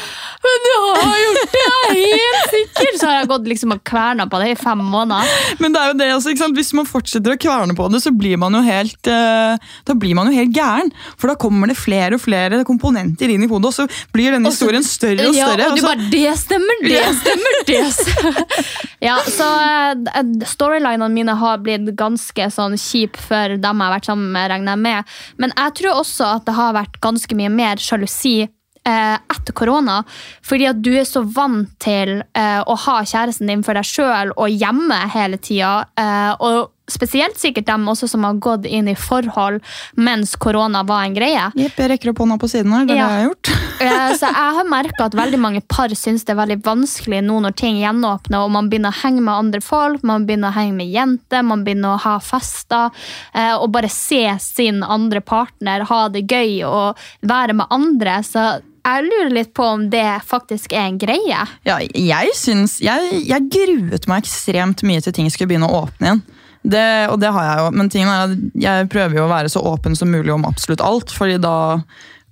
[0.43, 2.97] men du har gjort det, jeg er helt sikker!
[2.99, 5.31] Så har jeg gått liksom og kverna på det i fem måneder.
[5.63, 6.59] Men det er jo det også, ikke sant?
[6.59, 10.19] hvis man fortsetter å kverne på det, så blir man jo helt eh, da blir
[10.19, 10.91] man jo helt gæren.
[11.15, 14.51] For da kommer det flere og flere komponenter inn i hodet, og så blir denne
[14.51, 15.71] Også, historien større og Ja, større.
[15.71, 18.69] og du bare, det stemmer, det stemmer, det stemmer.
[19.07, 21.87] ja, så eh, storylinene mine har blitt
[22.33, 25.15] ganske sånn kjip for dem jeg har vært sammen med, regner jeg med.
[25.37, 30.03] Men jeg tror også at det har vært ganske mye mer sjalusi eh, etter korona.
[30.43, 34.33] Fordi at du er så vant til eh, å ha kjæresten din for deg sjøl
[34.35, 35.85] og hjemme hele tida.
[35.97, 39.61] Eh, og spesielt sikkert dem også som har gått inn i forhold
[39.95, 41.45] mens korona var en greie.
[41.55, 42.85] Jepp, jeg rekker opp hånda på siden her.
[42.85, 43.07] Det er Ja.
[43.07, 43.53] det jeg har gjort.
[43.83, 47.39] Eh, Så jeg har merka at veldig mange par syns det er veldig vanskelig nå
[47.43, 50.73] når ting gjenåpner, og man begynner å henge med andre folk, man begynner å henge
[50.77, 52.91] med jenter, man begynner å ha fester,
[53.33, 56.95] eh, og bare se sin andre partner ha det gøy og
[57.27, 58.19] være med andre.
[58.23, 61.43] Så jeg lurer litt på om det faktisk er en greie.
[61.65, 66.07] Ja, jeg synes, jeg, jeg gruet meg ekstremt mye til ting skulle begynne å åpne
[66.07, 66.23] igjen.
[66.63, 69.51] Det, og det har jeg jo, men tingen er at jeg prøver jo å være
[69.51, 71.55] så åpen som mulig om absolutt alt, fordi da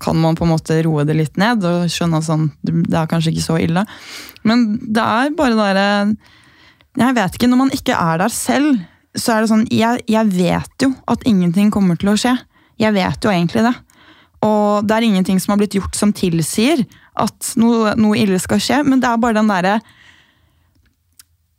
[0.02, 3.10] kan man på en måte roe det litt ned og skjønne at sånn, det er
[3.12, 3.84] kanskje ikke så ille.
[4.48, 5.89] Men det er bare derre
[6.98, 8.82] Jeg vet ikke, når man ikke er der selv,
[9.15, 12.34] så er det sånn jeg, jeg vet jo at ingenting kommer til å skje.
[12.82, 13.74] Jeg vet jo egentlig det.
[14.44, 16.82] Og det er ingenting som har blitt gjort som tilsier
[17.22, 19.78] at noe, noe ille skal skje, men det er bare den derre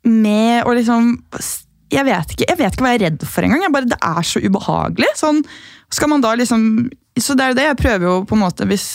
[0.02, 1.12] med å liksom
[1.92, 3.80] jeg vet, ikke, jeg vet ikke hva jeg er redd for engang.
[3.92, 5.10] Det er så ubehagelig.
[5.20, 5.42] Sånn,
[5.92, 6.88] skal man da liksom,
[7.20, 8.94] så det er det jeg prøver jo på en måte Hvis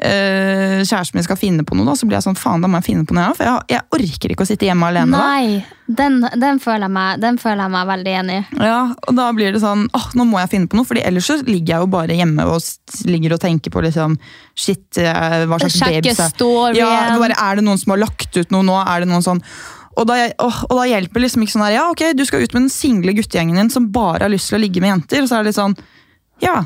[0.00, 2.80] øh, kjæresten min skal finne på noe, da, så blir jeg sånn faen, da må
[2.80, 3.28] jeg finne på noe.
[3.28, 5.20] jeg For jeg, jeg orker ikke å sitte hjemme alene.
[5.20, 5.60] Nei,
[6.00, 8.44] den, den, føler meg, den føler jeg meg veldig enig i.
[8.70, 11.28] Ja, og da blir det sånn, åh, nå må jeg finne på noe, fordi ellers
[11.28, 14.16] så ligger jeg jo bare hjemme og ligger og tenker på liksom,
[14.56, 16.80] shit, eh, hva slags babys er- det?
[16.80, 18.80] Ja, bare, er det noen som har lagt ut noe nå?
[18.86, 19.44] Er det noen sånn...
[19.98, 22.52] Og da, og, og da hjelper liksom ikke sånn her, ja ok, du skal ut
[22.54, 25.30] med den single guttegjengen din som bare har lyst til å ligge med jenter, og
[25.30, 25.74] så er det litt sånn,
[26.44, 26.60] ja,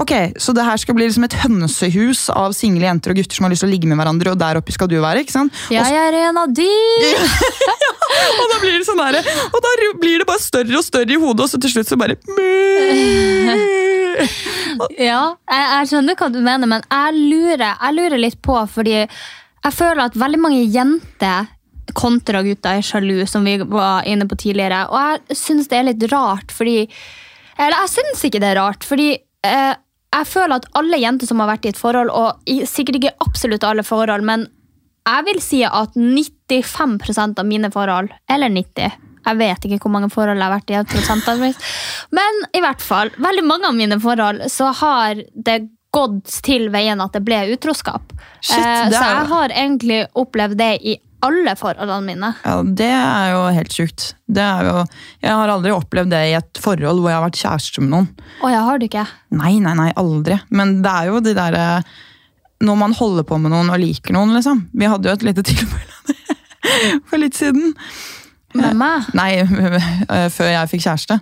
[0.00, 3.46] ok, så det her skal bli liksom et hønsehus av single jenter og gutter som
[3.46, 5.54] har lyst til å ligge med hverandre, og der oppe skal du være, ikke sant?
[5.68, 6.70] Og Jeg er en av de!
[8.40, 11.20] og da blir det sånn der, og da blir det bare større og større i
[11.20, 12.16] hodet, og så til slutt så bare
[14.98, 19.02] Ja, jeg, jeg skjønner hva du mener, men jeg lurer, jeg lurer litt på, fordi
[19.04, 21.52] jeg føler at veldig mange jenter
[21.92, 24.86] kontra gutter er sjalu, som vi var inne på tidligere.
[24.88, 26.88] Og jeg syns det er litt rart, fordi
[27.54, 29.74] Eller jeg syns ikke det er rart, fordi eh,
[30.14, 33.66] jeg føler at alle jenter som har vært i et forhold, og sikkert ikke absolutt
[33.66, 34.48] alle forhold, men
[35.04, 40.10] jeg vil si at 95% av mine forhold, eller 90, Jeg vet ikke hvor mange
[40.12, 40.80] forhold jeg har vært i.
[40.90, 41.56] prosentvis.
[42.12, 45.62] Men i hvert fall, veldig mange av mine forhold så har det
[45.94, 48.12] gått til veien at det ble utroskap.
[48.40, 48.92] Shit, det er...
[48.92, 52.30] så jeg har egentlig opplevd det i alle forholdene mine.
[52.44, 54.06] Ja, Det er jo helt sjukt.
[54.28, 54.74] Det jo,
[55.24, 58.08] jeg har aldri opplevd det i et forhold hvor jeg har vært kjæreste med noen.
[58.42, 59.06] Og jeg har du ikke?
[59.40, 60.38] Nei, nei, nei, aldri.
[60.54, 61.66] Men det er jo de derre
[62.64, 64.66] Når man holder på med noen og liker noen, liksom.
[64.72, 66.16] Vi hadde jo et lite tilfelle
[67.10, 67.74] for litt siden.
[68.54, 69.08] Med meg?
[69.18, 71.18] Nei, øh, før jeg fikk kjæreste.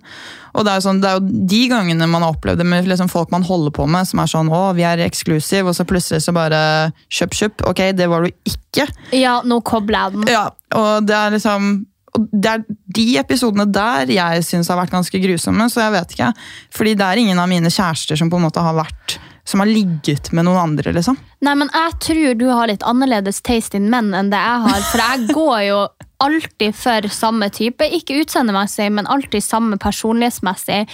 [0.53, 3.09] Og det er, sånn, det er jo de gangene man har opplevd det med liksom
[3.13, 6.27] folk man holder på med, som er sånn 'Å, vi er eksklusive', og så plutselig
[6.27, 7.65] så bare kjøp, kjøp.
[7.71, 8.87] Ok, det var du ikke.
[9.17, 10.29] Ja, nå kobler jeg den.
[10.35, 14.93] Ja, og det er liksom og det er de episodene der jeg syns har vært
[14.93, 16.33] ganske grusomme, så jeg vet ikke.
[16.77, 19.67] Fordi det er ingen av mine kjærester som på en måte har vært som har
[19.67, 21.17] ligget med noen andre, liksom.
[21.43, 24.85] Nei, men jeg tror du har litt annerledes taste in menn enn det jeg har.
[24.93, 25.79] For jeg går jo
[26.23, 27.87] alltid for samme type.
[27.99, 30.85] Ikke utseendemessig, men alltid samme personlighetsmessig.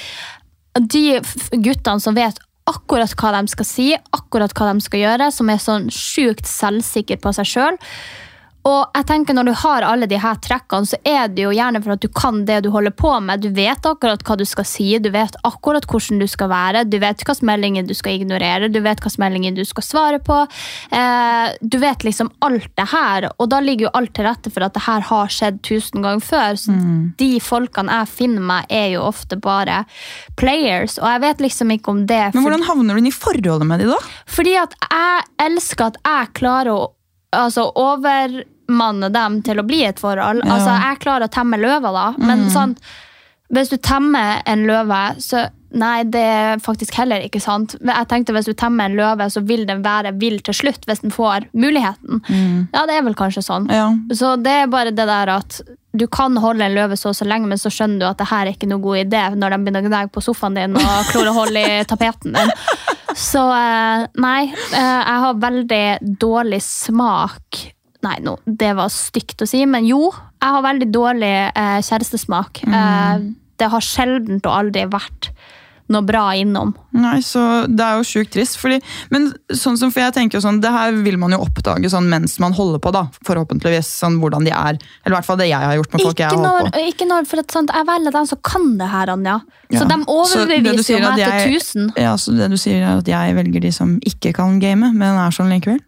[0.78, 1.04] De
[1.64, 5.60] guttene som vet akkurat hva de skal si, akkurat hva de skal gjøre, som er
[5.62, 7.78] sånn sjukt selvsikre på seg sjøl.
[8.66, 11.80] Og jeg tenker Når du har alle de her trekkene, så er det jo gjerne
[11.84, 13.42] for at du kan det du holder på med.
[13.44, 16.98] Du vet akkurat hva du skal si, du vet akkurat hvordan du skal være, du
[17.02, 20.40] vet hvilke meldinger du skal ignorere, du vet hvilke meldinger du skal svare på.
[20.90, 24.66] Eh, du vet liksom alt det her, og da ligger jo alt til rette for
[24.66, 26.60] at det her har skjedd tusen ganger før.
[26.60, 26.76] Så
[27.20, 29.84] de folkene jeg finner meg, er jo ofte bare
[30.40, 33.66] players, og jeg vet liksom ikke om det Men hvordan havner du inn i forholdet
[33.68, 33.98] med de da?
[34.28, 36.86] fordi at jeg elsker at jeg klarer å
[37.36, 40.42] altså, overmanne dem til å bli et forhold.
[40.44, 40.56] Ja.
[40.56, 42.08] Altså, jeg klarer å temme løver, da.
[42.20, 42.74] Men sånn,
[43.54, 47.74] hvis du temmer en løve, så Nei, det er faktisk heller ikke sant.
[47.76, 51.02] Jeg tenkte Hvis du temmer en løve, så vil den være vill til slutt hvis
[51.04, 52.22] den får muligheten.
[52.72, 53.68] Ja, det er vel kanskje sånn.
[53.68, 53.90] Ja.
[54.16, 55.60] Så det er bare det der at
[55.98, 58.28] du kan holde en løve så og så lenge, men så skjønner du at det
[58.30, 61.12] her er ikke noe god idé når de begynner å gnage på sofaen din og
[61.12, 62.52] klore hull i tapeten din.
[63.18, 65.85] Så eh, nei, eh, jeg har veldig
[66.22, 67.64] dårlig smak.
[68.07, 72.62] Nei, no, det var stygt å si, men jo, jeg har veldig dårlig eh, kjærestesmak.
[72.68, 73.35] Mm.
[73.59, 75.33] det har sjelden og aldri vært
[75.88, 76.74] noe bra innom.
[76.92, 78.59] Nei, så Det er jo sjukt trist.
[78.61, 78.79] Fordi,
[79.11, 82.09] men sånn som, for jeg tenker jo sånn, Det her vil man jo oppdage sånn
[82.11, 82.92] mens man holder på.
[82.92, 83.88] da, Forhåpentligvis.
[84.03, 84.79] sånn Hvordan de er.
[85.05, 86.85] Eller i hvert fall det jeg har gjort med folk jeg Ikke har når, på.
[86.92, 89.40] ikke når for at, sant, Jeg velger dem som kan det her, Anja.
[89.70, 89.79] Ja.
[89.81, 91.92] Så de Så overbeviser jo meg til jeg- tusen.
[91.96, 95.16] Ja, så det du sier er at jeg velger de som ikke kan game, men
[95.16, 95.81] er sånn likevel?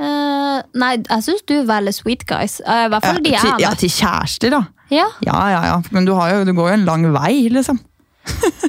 [0.00, 2.60] Uh, nei, jeg syns du velger sweet guys.
[2.64, 4.62] Uh, I hvert fall de jeg har ja, til kjærester, da.
[4.90, 5.04] Ja.
[5.22, 5.82] Ja, ja, ja.
[5.92, 7.78] Men du, har jo, du går jo en lang vei, liksom.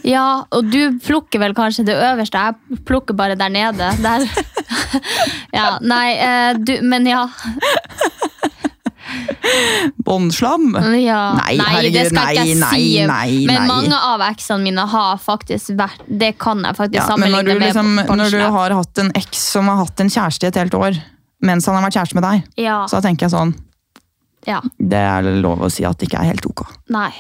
[0.07, 2.39] Ja, og du plukker vel kanskje det øverste.
[2.39, 3.91] Jeg plukker bare der nede.
[4.01, 4.25] Der.
[5.59, 7.27] ja, nei, eh, du, men ja.
[10.05, 10.75] Båndslam.
[10.95, 11.21] ja.
[11.35, 12.91] Nei, det herregud, skal ikke jeg nei, si.
[13.01, 17.17] nei, nei, men mange av eksene mine har faktisk vært Det kan jeg faktisk Ja,
[17.19, 20.03] men når sammenligne du, liksom, med når du har hatt en eks som har hatt
[20.05, 21.01] en kjæreste i et helt år,
[21.43, 23.53] mens han har vært kjæreste med deg, Ja, så tenker jeg sånn
[24.47, 24.61] ja.
[24.77, 26.63] Det er lov å si at det ikke er helt ok.
[26.93, 27.11] Nei.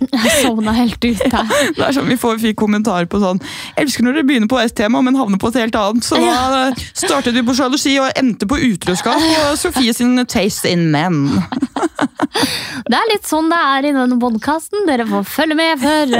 [0.00, 1.52] Jeg sovna helt ut der.
[1.76, 3.40] Det er sånn, Vi får, fikk kommentarer på sånn
[3.78, 6.06] Elsker når dere begynner på ett tema, men havner på et helt annet.
[6.06, 10.88] Så da startet vi på sjalusi og endte på utroskap og Sofie sin taste in
[10.94, 11.26] men.
[12.88, 14.84] Det er litt sånn det er i denne podkasten.
[14.88, 16.12] Dere får følge med for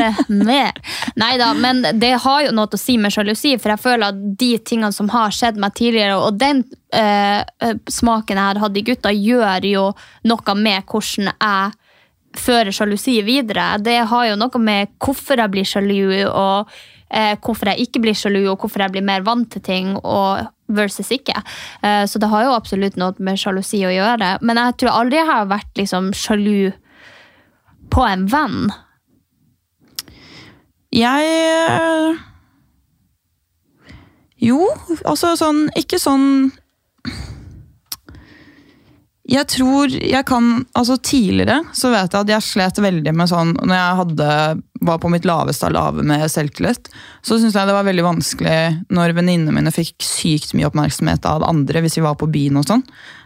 [0.44, 0.78] mer.
[1.20, 4.22] Nei da, men det har jo noe å si med sjalusi, for jeg føler at
[4.40, 8.84] de tingene som har skjedd meg tidligere, og den eh, eh, smaken jeg hatt i
[8.90, 9.84] gutta, gjør jo
[10.28, 11.76] noe med hvordan jeg
[12.36, 13.78] fører sjalusi videre.
[13.80, 16.68] Det har jo noe med hvorfor jeg blir sjalu, og
[17.10, 19.96] eh, hvorfor jeg ikke blir sjalu, og hvorfor jeg blir mer vant til ting.
[20.04, 21.42] og versus ikke.
[21.82, 24.38] Eh, Så det har jo absolutt noe med sjalusi å gjøre.
[24.42, 26.72] Men jeg tror aldri jeg har vært liksom sjalu
[27.90, 28.68] på en venn.
[30.92, 31.24] Jeg
[31.72, 32.16] øh,
[34.40, 34.70] Jo,
[35.04, 36.52] altså sånn Ikke sånn
[39.28, 43.50] Jeg tror jeg kan Altså Tidligere så vet jeg at jeg slet veldig med sånn
[43.58, 44.28] Når jeg hadde,
[44.88, 46.88] var på mitt laveste av lave med selvtillit,
[47.20, 48.58] så syntes jeg det var veldig vanskelig
[48.94, 52.68] når venninnene mine fikk sykt mye oppmerksomhet av andre hvis vi var på byen og
[52.70, 52.84] sånn.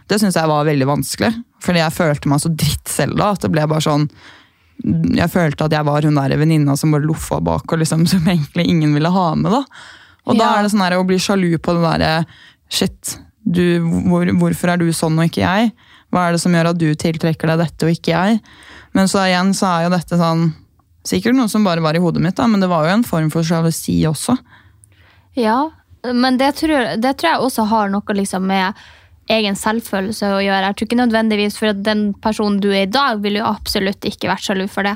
[0.09, 1.29] Det syntes jeg var veldig vanskelig,
[1.63, 3.29] fordi jeg følte meg så dritt selv da.
[3.35, 4.09] At det ble bare sånn
[4.83, 8.25] jeg følte at jeg var hun der venninna som bare loffa bak, og liksom, som
[8.25, 9.53] egentlig ingen ville ha med.
[9.53, 9.63] da.
[10.25, 12.15] Og da er det sånn her, å bli sjalu på det derre
[12.73, 15.73] Shit, du, hvor, hvorfor er du sånn og ikke jeg?
[16.13, 18.41] Hva er det som gjør at du tiltrekker deg dette og ikke jeg?
[18.93, 20.51] Men så igjen så er jo dette sånn
[21.03, 23.25] Sikkert noe som bare var i hodet mitt, da, men det var jo en form
[23.27, 24.37] for sjalusi også.
[25.35, 25.57] Ja,
[26.15, 28.79] men det tror, det tror jeg også har noe liksom med
[29.31, 30.69] egen selvfølelse å gjøre.
[30.69, 34.31] Jeg tror ikke nødvendigvis for den personen du er i dag, ville jo absolutt ikke
[34.31, 34.95] vært sjalu for det.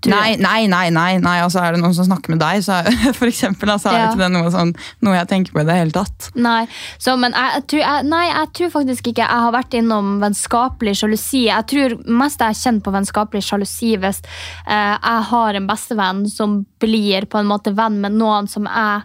[0.00, 2.76] Tror Nei, nei, nei, nei, Og Altså, er det noen som snakker med deg, så
[2.84, 4.04] er, for eksempel, altså, er Ja.
[4.12, 4.70] ikke det noe, sånn,
[5.02, 6.28] noe jeg tenker på i det hele tatt.
[6.38, 6.68] Nei,
[7.02, 10.12] så, men jeg, jeg, tror, jeg, nei, jeg tror faktisk ikke jeg har vært innom
[10.22, 11.44] vennskapelig sjalusi.
[11.48, 14.22] Jeg tror mest jeg har kjent på vennskapelig sjalusi hvis
[14.68, 19.02] eh, jeg har en bestevenn som blir på en måte venn med noen som jeg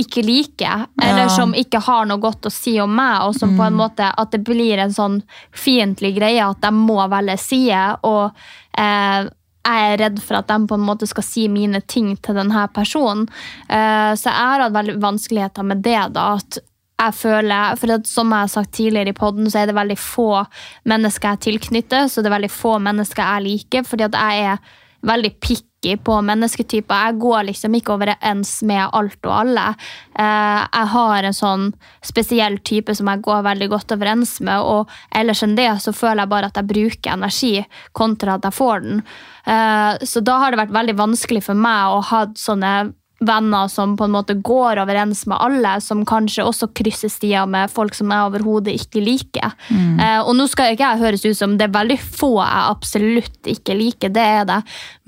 [0.00, 1.32] ikke liker, eller Ja.
[1.34, 4.30] som ikke har noe godt å si om meg, og som på en måte at
[4.32, 5.18] det blir en sånn
[5.52, 8.30] fiendtlig greie at de må velge side, og
[8.78, 9.26] eh,
[9.60, 12.64] jeg er redd for at de på en måte skal si mine ting til denne
[12.74, 13.26] personen.
[13.68, 16.00] Eh, så jeg har hatt veldig vanskeligheter med det.
[16.16, 16.60] da, at
[17.00, 19.98] jeg føler, for at Som jeg har sagt tidligere i podden, så er det veldig
[19.98, 20.44] få
[20.84, 22.08] mennesker jeg tilknytter.
[22.08, 24.58] Så det er veldig få mennesker jeg liker, fordi at jeg er
[25.06, 27.06] veldig picky på mennesketyper.
[27.06, 29.66] Jeg går liksom ikke overens med alt og alle.
[30.12, 31.66] Eh, jeg har en sånn
[32.04, 36.24] spesiell type som jeg går veldig godt overens med, og ellers enn det så føler
[36.24, 37.54] jeg bare at jeg bruker energi
[37.96, 39.02] kontra at jeg får den.
[39.46, 42.74] Eh, så da har det vært veldig vanskelig for meg å ha sånne
[43.20, 47.68] venner som på en måte går overens med alle, som kanskje også krysser stier med
[47.70, 49.52] folk som jeg overhodet ikke liker.
[49.70, 53.50] Eh, og nå skal ikke jeg høres ut som det er veldig få jeg absolutt
[53.52, 54.60] ikke liker, det er det.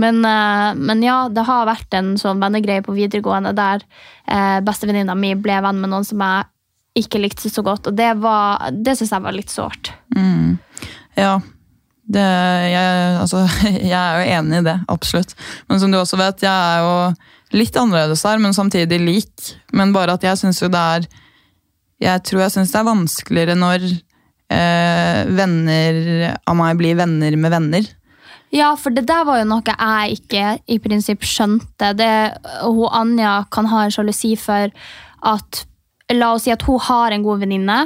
[0.04, 3.80] Men, eh, men ja, det har vært en sånn vennegreie på videregående der
[4.28, 6.50] eh, bestevenninna mi ble venn med noen som jeg
[7.06, 9.88] ikke likte så godt, og det, var- det syns jeg var litt sårt.
[11.16, 11.38] Ja,
[12.12, 12.22] det,
[12.74, 13.46] jeg, altså,
[13.92, 15.32] jeg er jo enig i det, absolutt.
[15.70, 16.92] Men som du også vet, jeg er jo
[17.56, 19.52] litt annerledes her, men samtidig lik.
[19.76, 21.10] Men bare at jeg syns jo det er
[22.02, 23.84] Jeg tror jeg syns det er vanskeligere når
[24.50, 25.98] eh, venner
[26.34, 27.90] av meg blir venner med venner.
[28.52, 31.92] Ja, for det der var jo noe jeg ikke i prinsipp skjønte.
[31.96, 32.12] Det,
[32.66, 34.72] hun Anja kan ha en sjalusi for
[35.22, 35.62] at
[36.12, 37.76] La oss si at hun har en god venninne,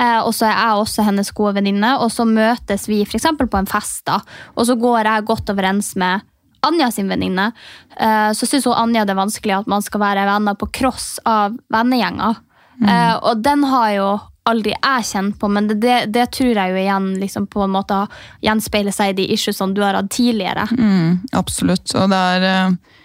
[0.00, 3.26] eh, og så er jeg også hennes gode venninne, og så møtes vi f.eks.
[3.36, 4.22] på en fest, da,
[4.54, 6.24] og så går jeg godt overens med
[6.66, 7.50] Anja sin venninne.
[7.96, 11.56] Eh, så syns Anja det er vanskelig at man skal være venner på cross av
[11.72, 12.42] vennegjenger.
[12.74, 12.90] Mm.
[13.22, 14.06] og den har jo
[14.50, 17.72] aldri jeg kjent på, men det, det, det tror jeg jo igjen liksom på en
[17.72, 18.00] måte
[18.44, 20.66] gjenspeiler seg i de issuesene du har hatt tidligere.
[20.76, 21.86] Mm, absolutt.
[21.96, 22.98] Og det er, eh,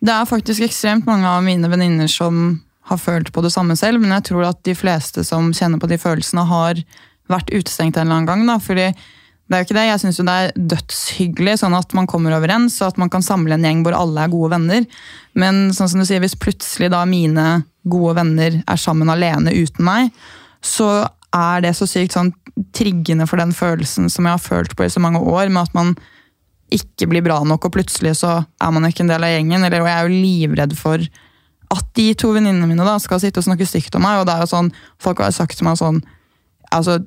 [0.00, 2.58] det er faktisk ekstremt mange av mine venninner som
[2.90, 5.90] har følt på det samme selv, men jeg tror at de fleste som kjenner på
[5.90, 6.82] de følelsene, har
[7.30, 8.46] vært utestengt en eller annen gang.
[8.48, 8.88] Da, fordi
[9.50, 9.86] det er jo ikke det.
[9.88, 13.56] Jeg syns det er dødshyggelig sånn at man kommer overens, og at man kan samle
[13.56, 14.84] en gjeng hvor alle er gode venner.
[15.34, 19.82] Men sånn som du sier, hvis plutselig da mine gode venner er sammen alene uten
[19.88, 20.12] meg,
[20.62, 22.30] så er det så sykt sånn
[22.76, 25.74] triggende for den følelsen som jeg har følt på i så mange år, med at
[25.74, 25.92] man
[26.70, 29.66] ikke blir bra nok, og plutselig så er man ikke en del av gjengen.
[29.66, 31.10] Eller, og jeg er jo livredd for
[31.74, 34.22] at de to venninnene mine da skal sitte og snakke stygt om meg.
[34.22, 35.98] og det er jo sånn, Folk har sagt til meg sånn
[36.74, 37.00] altså,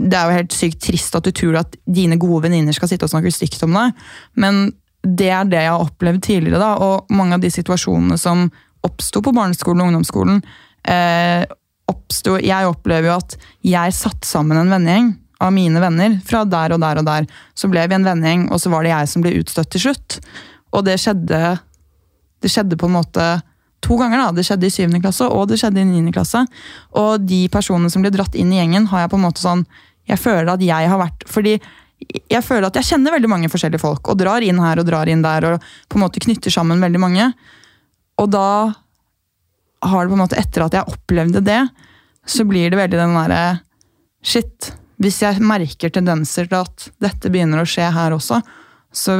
[0.00, 3.04] Det er jo helt sykt trist at du tror at dine gode venninner skal sitte
[3.08, 4.04] og snakke stygt om deg,
[4.40, 6.60] men det er det jeg har opplevd tidligere.
[6.60, 8.50] da, Og mange av de situasjonene som
[8.84, 10.42] oppsto på barneskolen og ungdomsskolen
[10.88, 11.44] eh,
[11.90, 13.36] oppsto, Jeg opplever jo at
[13.66, 15.10] jeg satte sammen en vennegjeng
[15.40, 16.18] av mine venner.
[16.26, 17.26] Fra der og der og der.
[17.56, 20.18] Så ble vi en vennegjeng, og så var det jeg som ble utstøtt til slutt.
[20.76, 21.40] Og det skjedde,
[22.44, 23.28] det skjedde på en måte
[23.80, 24.20] to ganger.
[24.20, 24.32] da.
[24.36, 26.44] Det skjedde i syvende klasse, og det skjedde i niende klasse.
[27.00, 29.64] Og de personene som ble dratt inn i gjengen, har jeg på en måte sånn
[30.08, 31.58] Jeg føler at jeg har vært Fordi
[32.30, 35.08] jeg føler at jeg kjenner veldig mange forskjellige folk, og drar inn her og drar
[35.10, 37.26] inn der, og på en måte knytter sammen veldig mange.
[38.16, 38.72] Og da
[39.84, 41.60] har det på en måte, etter at jeg opplevde det,
[42.24, 43.42] så blir det veldig den derre
[44.20, 44.72] Shit.
[45.00, 48.40] Hvis jeg merker tendenser til at dette begynner å skje her også,
[48.92, 49.16] så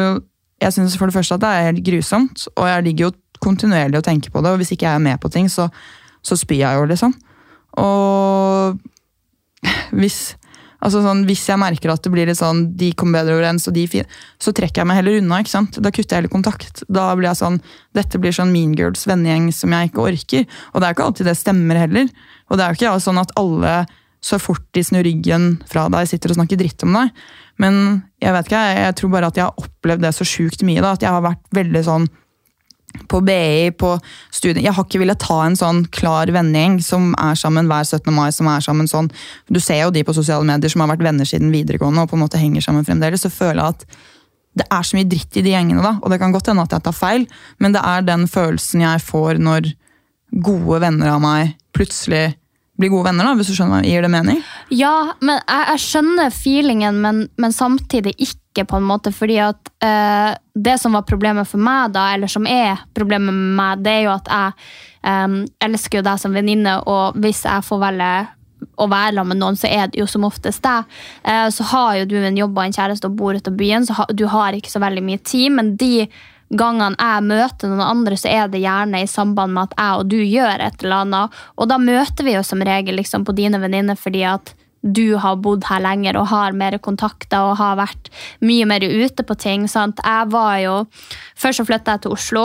[0.60, 3.96] jeg syns for det første at det er helt grusomt, og jeg ligger jo kontinuerlig
[4.00, 5.70] og tenker på det, og hvis ikke jeg er med på ting, så,
[6.20, 7.14] så spyr jeg jo, liksom.
[7.80, 8.76] Og
[9.96, 10.20] hvis
[10.80, 13.76] Altså sånn, Hvis jeg merker at det blir litt sånn, de kommer bedre overens, og
[13.76, 14.08] de fin
[14.40, 15.40] så trekker jeg meg heller unna.
[15.40, 15.76] ikke sant?
[15.76, 16.82] Da kutter jeg heller kontakt.
[16.88, 17.60] Da blir jeg sånn,
[17.96, 20.46] Dette blir sånn Mean Girls vennegjeng som jeg ikke orker.
[20.72, 22.12] Og det er jo ikke alltid det stemmer heller.
[22.50, 23.74] Og det er jo ikke sånn at alle
[24.20, 27.12] så fort de snur ryggen fra deg, sitter og snakker dritt om deg.
[27.60, 27.76] Men
[28.20, 30.80] jeg vet ikke, jeg tror bare at jeg har opplevd det så sjukt mye.
[30.80, 32.08] da, At jeg har vært veldig sånn
[33.11, 33.94] på BI, på
[34.31, 34.64] studiet.
[34.64, 38.12] Jeg har ikke villet ta en sånn klar vennegjeng som er sammen hver 17.
[38.14, 38.31] mai.
[38.33, 39.11] som er sammen sånn.
[39.48, 42.18] Du ser jo de på sosiale medier som har vært venner siden videregående og på
[42.18, 43.23] en måte henger sammen fremdeles.
[43.23, 43.87] Så føler jeg at
[44.60, 45.96] det er så mye dritt i de gjengene, da.
[46.02, 47.27] Og det kan godt hende at jeg tar feil,
[47.58, 49.71] men det er den følelsen jeg får når
[50.42, 52.35] gode venner av meg plutselig
[52.81, 54.40] blir gode venner, da, hvis du skjønner gir det mening?
[54.74, 59.70] Ja, men jeg, jeg skjønner feelingen, men, men samtidig ikke, på en måte, fordi at
[59.85, 63.94] eh, det som var problemet for meg, da, eller som er problemet med meg, det
[63.94, 64.58] er jo at jeg
[65.06, 68.10] um, elsker jo deg som venninne, og hvis jeg får velge
[68.81, 70.78] å være sammen med noen, så er det jo som oftest det.
[71.24, 73.87] Eh, så har jo du en jobb og en kjæreste og bor ute av byen,
[73.87, 75.48] så ha, du har ikke så veldig mye tid.
[75.56, 76.06] Men de
[76.51, 80.09] gangene jeg møter noen andre, så er det gjerne i samband med at jeg og
[80.11, 81.37] du gjør et eller annet.
[81.57, 85.37] Og da møter vi jo som regel liksom på dine venninner fordi at du har
[85.37, 88.09] bodd her lenger og har mer kontakter og har vært
[88.40, 89.69] mye mer ute på ting.
[89.69, 90.01] Sant?
[90.01, 90.75] Jeg var jo,
[91.37, 92.44] Først så flytta jeg til Oslo.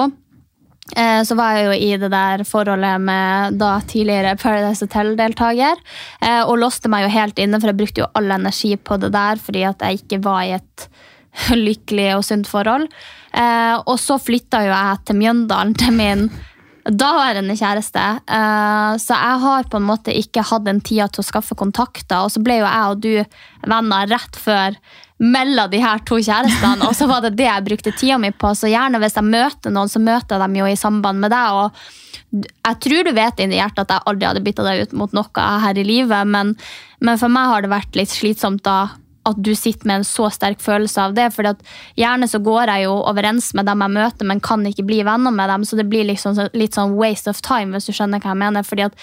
[0.96, 5.80] Eh, Så var jeg jo i det der forholdet med da tidligere Paradise Hotel-deltaker.
[6.22, 9.12] eh, Og låste meg jo helt inne, for jeg brukte jo all energi på det
[9.16, 10.90] der fordi at jeg ikke var i et
[11.56, 12.88] lykkelig og sunt forhold.
[13.36, 16.30] Eh, Og så flytta jo jeg til Mjøndalen, til min
[16.86, 18.04] daværende kjæreste.
[18.30, 22.24] Eh, Så jeg har på en måte ikke hatt den tida til å skaffe kontakter.
[22.24, 23.26] Og så ble jo jeg og du
[23.68, 24.78] venner rett før
[25.20, 28.50] mellom de her to kjærestene, og så var det det jeg brukte tida mi på.
[28.52, 31.52] Så gjerne hvis jeg møter noen, så møter jeg dem jo i samband med deg.
[31.54, 31.72] og
[32.36, 35.46] jeg tror du vet inni hjertet at jeg aldri hadde bytta deg ut mot noe
[35.64, 36.56] her i livet, men,
[37.00, 38.90] men for meg har det vært litt slitsomt da
[39.26, 41.32] at du sitter med en så sterk følelse av det.
[41.34, 41.64] fordi at
[41.98, 45.32] gjerne så går jeg jo overens med dem jeg møter, men kan ikke bli venner
[45.32, 45.66] med dem.
[45.66, 48.64] Så det blir liksom litt sånn waste of time, hvis du skjønner hva jeg mener.
[48.64, 48.96] fordi at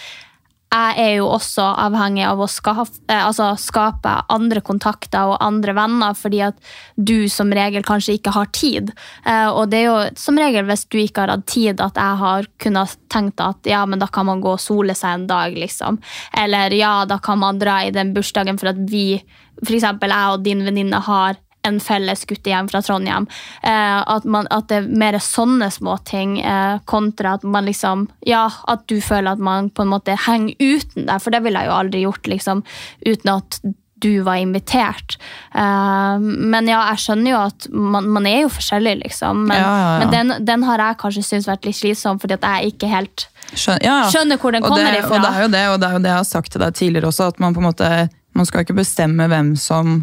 [0.72, 5.74] jeg er jo også avhengig av å skape, eh, altså skape andre kontakter og andre
[5.76, 6.56] venner, fordi at
[6.96, 8.92] du som regel kanskje ikke har tid.
[9.26, 12.20] Eh, og det er jo som regel hvis du ikke har hatt tid, at jeg
[12.22, 15.52] har kunnet tenkt at ja, men da kan man gå og sole seg en dag,
[15.52, 16.00] liksom.
[16.40, 19.20] Eller ja, da kan man dra i den bursdagen for at vi,
[19.62, 23.28] eksempel jeg og din venninne har en felles guttegjeng fra Trondheim.
[23.62, 28.48] Eh, at, man, at det er mer sånne småting eh, kontra at man liksom Ja,
[28.68, 31.70] at du føler at man på en måte henger uten deg, for det ville jeg
[31.70, 32.64] jo aldri gjort liksom,
[33.06, 33.60] uten at
[34.02, 35.14] du var invitert.
[35.54, 39.44] Eh, men ja, jeg skjønner jo at man, man er jo forskjellig, liksom.
[39.46, 39.98] Men, Ja, ja, ja.
[40.02, 43.28] men den, den har jeg kanskje syntes vært litt slitsom, fordi at jeg ikke helt
[43.52, 44.08] Skjønner, ja, ja.
[44.08, 45.18] skjønner hvor den og kommer det, ifra.
[45.18, 46.76] Og det er jo det, og det er jo det jeg har sagt til deg
[46.78, 47.88] tidligere også, at man på en måte
[48.36, 50.00] man skal ikke bestemme hvem som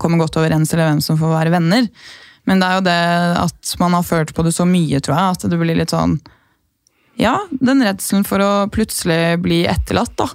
[0.00, 1.88] kommer godt overens, eller hvem som får være venner.
[2.46, 3.02] Men det er jo det
[3.42, 6.18] at man har følt på det så mye, tror jeg, at det blir litt sånn
[7.16, 10.28] Ja, den redselen for å plutselig bli etterlatt, da.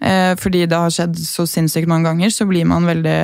[0.00, 3.18] Eh, fordi det har skjedd så sinnssykt mange ganger, så blir man veldig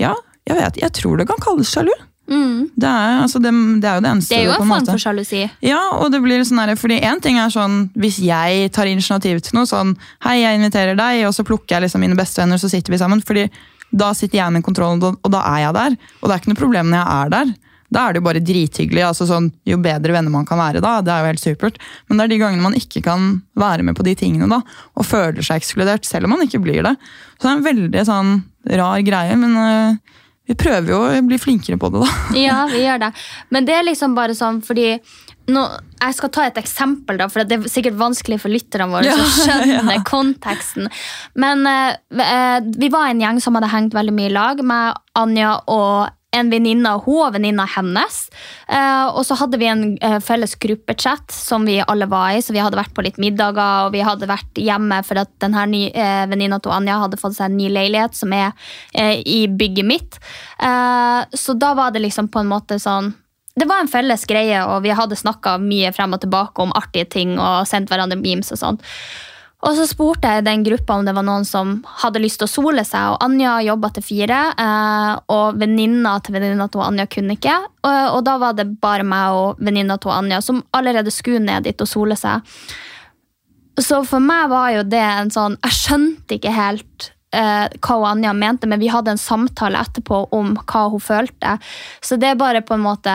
[0.00, 0.14] Ja,
[0.48, 1.92] jeg vet, jeg tror det kan kalles sjalu.
[2.30, 2.70] Mm.
[2.78, 3.50] Det er, altså, det,
[3.82, 5.40] det er jo det eneste Det er jo en form for sjalusi.
[5.66, 9.40] ja, og det blir sånn her, fordi en ting er sånn, hvis jeg tar initiativ
[9.42, 12.70] til noe, sånn, hei, jeg inviterer deg, og så plukker jeg liksom mine bestevenner, så
[12.70, 13.48] sitter vi sammen, fordi
[13.92, 15.96] da sitter jeg med kontrollen, og- da er jeg der.
[16.22, 17.54] Og det er ikke noe problem når jeg er der.
[17.92, 21.02] Da er det jo bare drithyggelig, altså sånn, jo bedre venner man kan være da,
[21.02, 21.76] det er jo helt supert.
[22.08, 24.62] Men det er de gangene man ikke kan være med på de tingene da,
[24.96, 26.96] og føler seg ekskludert, selv om man ikke blir det.
[27.36, 28.32] Så det er en veldig sånn
[28.78, 29.98] rar greie, men øh,
[30.52, 32.14] vi prøver jo å bli flinkere på det da.
[32.46, 33.12] Ja, vi gjør det.
[33.54, 34.94] Men det er liksom bare sånn fordi
[35.52, 35.62] nå,
[35.98, 39.16] Jeg skal ta et eksempel, da, for det er sikkert vanskelig for lytterne våre Ja,
[39.18, 40.02] å skjønne ja.
[40.06, 40.90] konteksten.
[41.34, 45.00] Men eh, eh, vi var en gjeng som hadde hengt veldig mye i lag med
[45.18, 48.18] Anja og en venninne av hun og venninna hennes.
[48.68, 52.54] Eh, og så hadde vi en eh, felles gruppechat som vi alle var i, så
[52.56, 55.82] vi hadde vært på litt middager og vi hadde vært hjemme for at denne ny,
[55.92, 58.52] eh, venninna til Anja hadde fått seg en ny leilighet som er
[58.94, 60.20] eh, i bygget mitt.
[60.62, 63.12] Eh, så da var det liksom på en måte sånn
[63.52, 67.10] det var en felles greie, og vi hadde snakka mye frem og tilbake om artige
[67.12, 68.86] ting og sendt hverandre memes og sånt.
[69.62, 72.50] Og så spurte jeg den gruppa om det var noen som hadde lyst til å
[72.50, 77.36] sole seg, og Anja jobba til fire, eh, og venninna til venninna til Anja kunne
[77.38, 77.54] ikke.
[77.86, 81.78] Og, da var det bare meg og venninna til Anja som allerede skulle ned dit
[81.78, 82.42] og sole seg.
[83.78, 88.34] Så for meg var jo det en sånn Jeg skjønte ikke helt eh, hva Anja
[88.36, 91.56] mente, men vi hadde en samtale etterpå om hva hun følte.
[92.02, 93.14] Så det er bare på en måte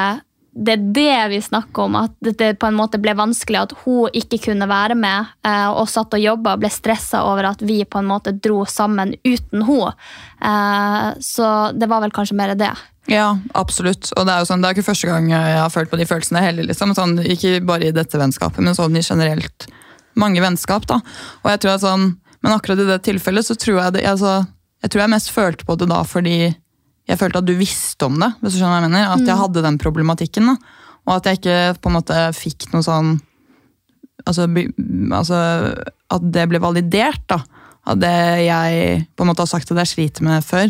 [0.58, 4.14] det er det vi snakker om, at det, på en måte ble vanskelig at hun
[4.18, 7.84] ikke kunne være med eh, og satt og jobba og ble stressa over at vi
[7.86, 9.93] på en måte dro sammen uten hun.
[10.41, 12.74] Eh, så det var vel kanskje mer det.
[13.08, 14.10] Ja, absolutt.
[14.18, 16.08] Og det er jo sånn, det er ikke første gang jeg har følt på de
[16.10, 16.68] følelsene heller.
[16.68, 16.95] Liksom.
[16.97, 19.70] Sånn, ikke bare i dette vennskapet, men sånn i generelt
[20.18, 20.88] mange vennskap.
[20.89, 20.99] da.
[21.43, 24.45] Og jeg tror at sånn, Men akkurat i det tilfellet så tror jeg det, altså,
[24.86, 26.36] jeg tror jeg mest følte på det da fordi
[27.08, 28.34] jeg følte at du visste om det.
[28.41, 29.14] hvis du skjønner hva jeg mener.
[29.16, 30.51] At jeg hadde den problematikken.
[30.51, 30.58] da.
[31.08, 33.14] Og at jeg ikke på en måte fikk noe sånn
[34.28, 34.47] altså,
[35.16, 35.39] altså
[36.12, 37.24] At det ble validert.
[37.32, 37.39] da.
[37.88, 40.68] At det jeg på en måte har sagt at jeg sliter med før.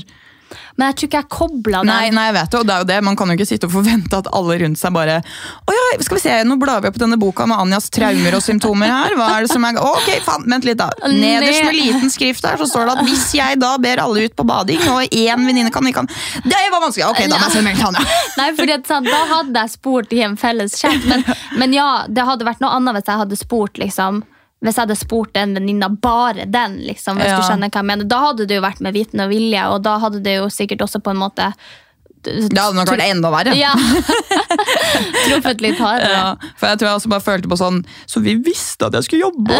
[0.77, 1.89] Men jeg tror ikke jeg kobla det.
[1.89, 2.97] Nei, nei, jeg vet det, og det er jo det.
[3.07, 6.19] Man kan jo ikke sitte og forvente at alle rundt seg bare Å ja, skal
[6.19, 9.15] vi se, nå blar vi opp denne boka med Anjas traumer og symptomer her.
[9.17, 10.89] Hva er det som er Ok, faen, vent litt, da.
[11.11, 14.37] Nederst med liten skrift her så står det at hvis jeg da ber alle ut
[14.37, 16.05] på bading, og én venninne kan ikke
[16.45, 17.07] Det var vanskelig!
[17.09, 18.17] Ok, da må jeg sende melding til Anja.
[18.39, 21.05] Nei, fordi sånn, Da hadde jeg spurt i en felles chat.
[21.09, 21.23] Men,
[21.59, 24.23] men ja, det hadde vært noe annet hvis jeg hadde spurt liksom,
[24.61, 27.37] hvis jeg hadde spurt en venninne, bare den, liksom, hvis Ja.
[27.37, 29.83] du skjønner hva jeg mener, da hadde det jo vært med viten og vilje, og
[29.85, 31.51] da hadde det jo sikkert også på en måte
[32.27, 33.53] Det hadde nok vært enda verre.
[33.55, 33.69] Ja.
[35.29, 36.09] Truffet litt hardere.
[36.11, 37.77] Ja, for jeg tror jeg også bare følte på sånn
[38.09, 39.59] Så vi visste at jeg skulle jobbe!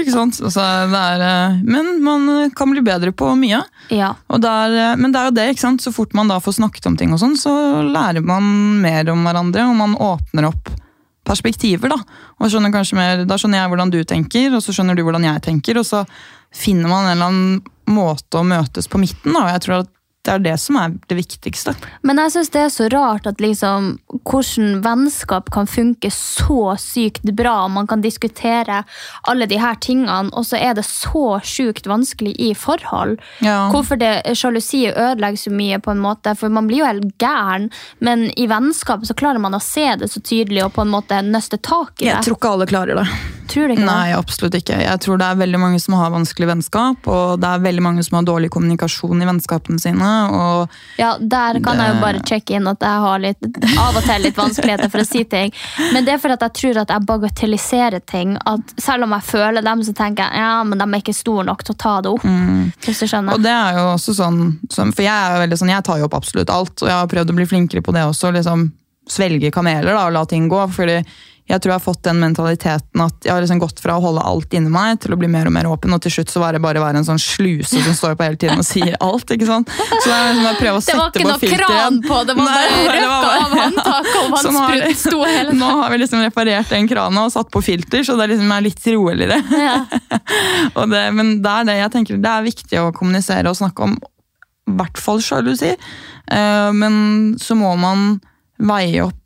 [0.00, 0.38] Ikke sant?
[0.42, 3.60] Altså, det er, eh, men man eh, kan bli bedre på mye.
[3.94, 4.12] Ja.
[4.32, 5.84] Og det er, eh, men det er jo det, ikke sant?
[5.84, 7.52] så fort man da får snakket om ting, og sånn, så
[7.86, 8.46] lærer man
[8.82, 10.70] mer om hverandre, og man åpner opp
[11.28, 11.92] perspektiver.
[11.92, 11.98] Da
[12.38, 15.28] og skjønner kanskje mer, da skjønner jeg hvordan du tenker, og så skjønner du hvordan
[15.28, 15.80] jeg tenker.
[15.80, 16.04] Og så
[16.54, 19.36] finner man en eller annen måte å møtes på midten.
[19.36, 19.92] Da, jeg tror at
[20.28, 21.72] det er det som er det viktigste.
[22.06, 23.94] Men jeg syns det er så rart at liksom,
[24.28, 27.64] hvordan vennskap kan funke så sykt bra.
[27.64, 28.82] og Man kan diskutere
[29.30, 33.16] alle de her tingene, og så er det så sjukt vanskelig i forhold.
[33.44, 33.70] Ja.
[33.72, 37.70] Hvorfor det sjalusi ødelegger så mye, på en måte, for man blir jo helt gæren.
[38.04, 41.22] Men i vennskap så klarer man å se det så tydelig og på en måte
[41.24, 42.12] nøste tak i det.
[42.12, 43.08] Jeg tror ikke alle klarer det.
[43.48, 44.76] Tror du ikke Nei, absolutt ikke.
[44.82, 48.04] Jeg tror det er veldig mange som har vanskelig vennskap, og det er veldig mange
[48.04, 50.10] som har dårlig kommunikasjon i vennskapene sine.
[50.38, 50.76] Og?
[50.98, 53.48] Ja, Der kan jeg jo bare sjekke inn at jeg har litt,
[53.78, 55.52] av og til litt vanskeligheter for å si ting.
[55.92, 58.36] Men det er fordi at jeg tror at jeg bagatelliserer ting.
[58.48, 61.46] At selv om jeg føler dem, så tenker jeg ja, men de er ikke store
[61.48, 62.26] nok til å ta det opp.
[62.84, 63.38] Hvis du skjønner.
[63.38, 64.38] Og det er jo også sånn
[64.68, 67.10] For jeg er jo veldig sånn, jeg tar jo opp absolutt alt, og jeg har
[67.10, 68.32] prøvd å bli flinkere på det også.
[68.34, 68.68] liksom
[69.08, 70.60] Svelge kameler da, og la ting gå.
[70.68, 70.98] fordi
[71.48, 74.20] jeg tror jeg har fått den mentaliteten at jeg har liksom gått fra å holde
[74.28, 76.52] alt inni meg til å bli mer og mer åpen, og til slutt så var
[76.52, 79.32] det bare å være en sånn sluse som står på hele tiden og sier alt.
[79.32, 79.72] ikke sant?
[79.72, 82.50] Så jeg, liksom jeg prøver å det var ikke på noe kran på, det var
[82.50, 85.60] bare det var røkka av håndtaket og Så nå har- vannsprut sto hele tiden.
[85.64, 88.66] Nå har vi liksom reparert den krana og satt på filter, så det liksom er
[88.68, 89.40] litt roligere.
[89.56, 89.78] Ja.
[90.94, 93.96] det, men det er det jeg tenker det er viktig å kommunisere og snakke om.
[94.68, 95.72] I hvert fall sjalusi.
[96.28, 98.18] Eh, men så må man
[98.58, 99.17] veie opp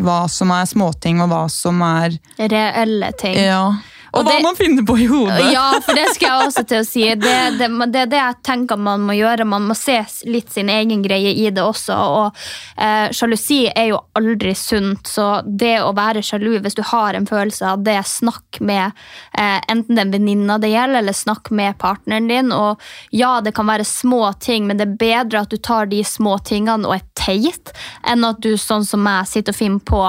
[0.00, 3.38] hva som er småting, og hva som er Reelle ting.
[3.38, 3.64] Ja.
[4.10, 5.52] Og, Og hva man finner på i hodet.
[5.54, 7.04] Ja, for det skal jeg også til å si.
[7.14, 9.46] Det er det, det, det jeg tenker man må gjøre.
[9.46, 11.94] Man må se litt sin egen greie i det også.
[11.94, 12.40] Og
[12.82, 17.28] eh, Sjalusi er jo aldri sunt, så det å være sjalu hvis du har en
[17.30, 18.90] følelse av det, snakk med
[19.38, 22.50] eh, enten den venninna det gjelder, eller snakk med partneren din.
[22.56, 22.82] Og
[23.14, 26.40] ja, det kan være små ting, men det er bedre at du tar de små
[26.42, 27.72] tingene og er teit,
[28.08, 30.02] enn at du sånn som meg sitter og finner på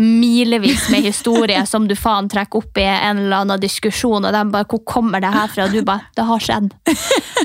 [0.00, 4.44] milevis med historier som du faen trekker opp i en eller annen diskusjon, og de
[4.52, 6.72] bare 'Hvor kommer det her fra?' Og du bare 'Det har skjedd'.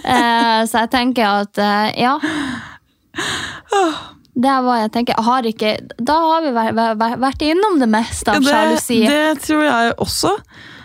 [0.04, 2.20] Uh, så jeg tenker at uh, ja.
[4.34, 5.14] Det er hva jeg tenker.
[5.18, 5.72] Jeg har ikke,
[6.02, 6.52] da har vi
[7.22, 10.32] vært, innom det meste av det, det tror jeg også.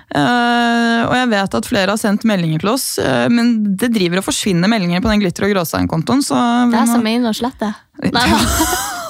[0.09, 4.23] Eh, og jeg vet at flere har sendt meldinger til oss, eh, men det driver
[4.23, 6.23] og forsvinner meldinger på den glitter- og Gråstein-kontoen.
[6.25, 7.75] Det er må- som inn og slette.
[8.17, 8.29] Nei.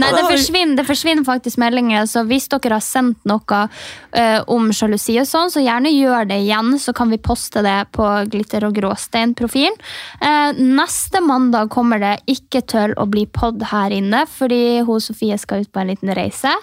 [0.00, 4.70] Nei, det forsvinner, det forsvinner faktisk meldinger, så hvis dere har sendt noe uh, om
[4.74, 8.66] sjalusi og sånn, så gjerne gjør det igjen, så kan vi poste det på Glitter
[8.68, 9.76] og gråstein-profilen.
[10.22, 15.38] Uh, neste mandag kommer det ikke til å bli pod her inne, fordi hun Sofie
[15.40, 16.54] skal ut på en liten reise.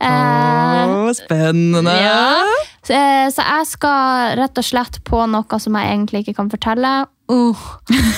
[0.00, 1.96] Uh, Å, spennende!
[1.96, 2.42] ja.
[2.86, 6.50] Så, eh, så jeg skal rett og slett på noe som jeg egentlig ikke kan
[6.52, 6.92] fortelle.
[7.30, 7.66] Uh,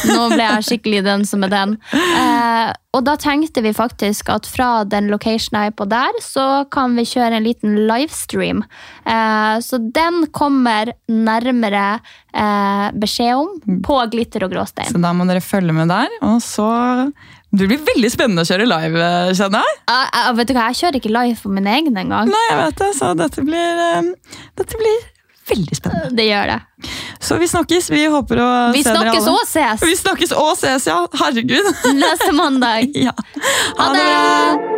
[0.08, 1.74] nå ble jeg skikkelig den som er den.
[1.94, 6.46] Eh, og da tenkte vi faktisk at fra den locationen jeg er på der, så
[6.72, 8.62] kan vi kjøre en liten livestream.
[9.04, 11.86] Eh, så den kommer nærmere
[12.32, 14.90] eh, beskjed om på Glitter og gråstein.
[14.94, 16.08] Så da må dere følge med der.
[16.28, 16.68] Og så
[17.48, 19.76] Det blir veldig spennende å kjøre live, eh, kjenner jeg.
[19.88, 22.28] Uh, uh, vet du hva, jeg kjører ikke live for min egen engang.
[22.28, 24.98] Nei, jeg vet det, så dette blir, uh, dette blir
[25.50, 26.10] veldig spennende.
[26.18, 26.58] Det gjør det.
[27.20, 27.90] Så vi snakkes.
[27.90, 29.34] Vi håper å Vi se dere snakkes alle.
[29.34, 30.98] og ses Vi snakkes og ses, ja.
[31.20, 31.72] Herregud.
[31.98, 32.92] neste mandag.
[33.08, 33.14] ja.
[33.78, 34.77] Ha det!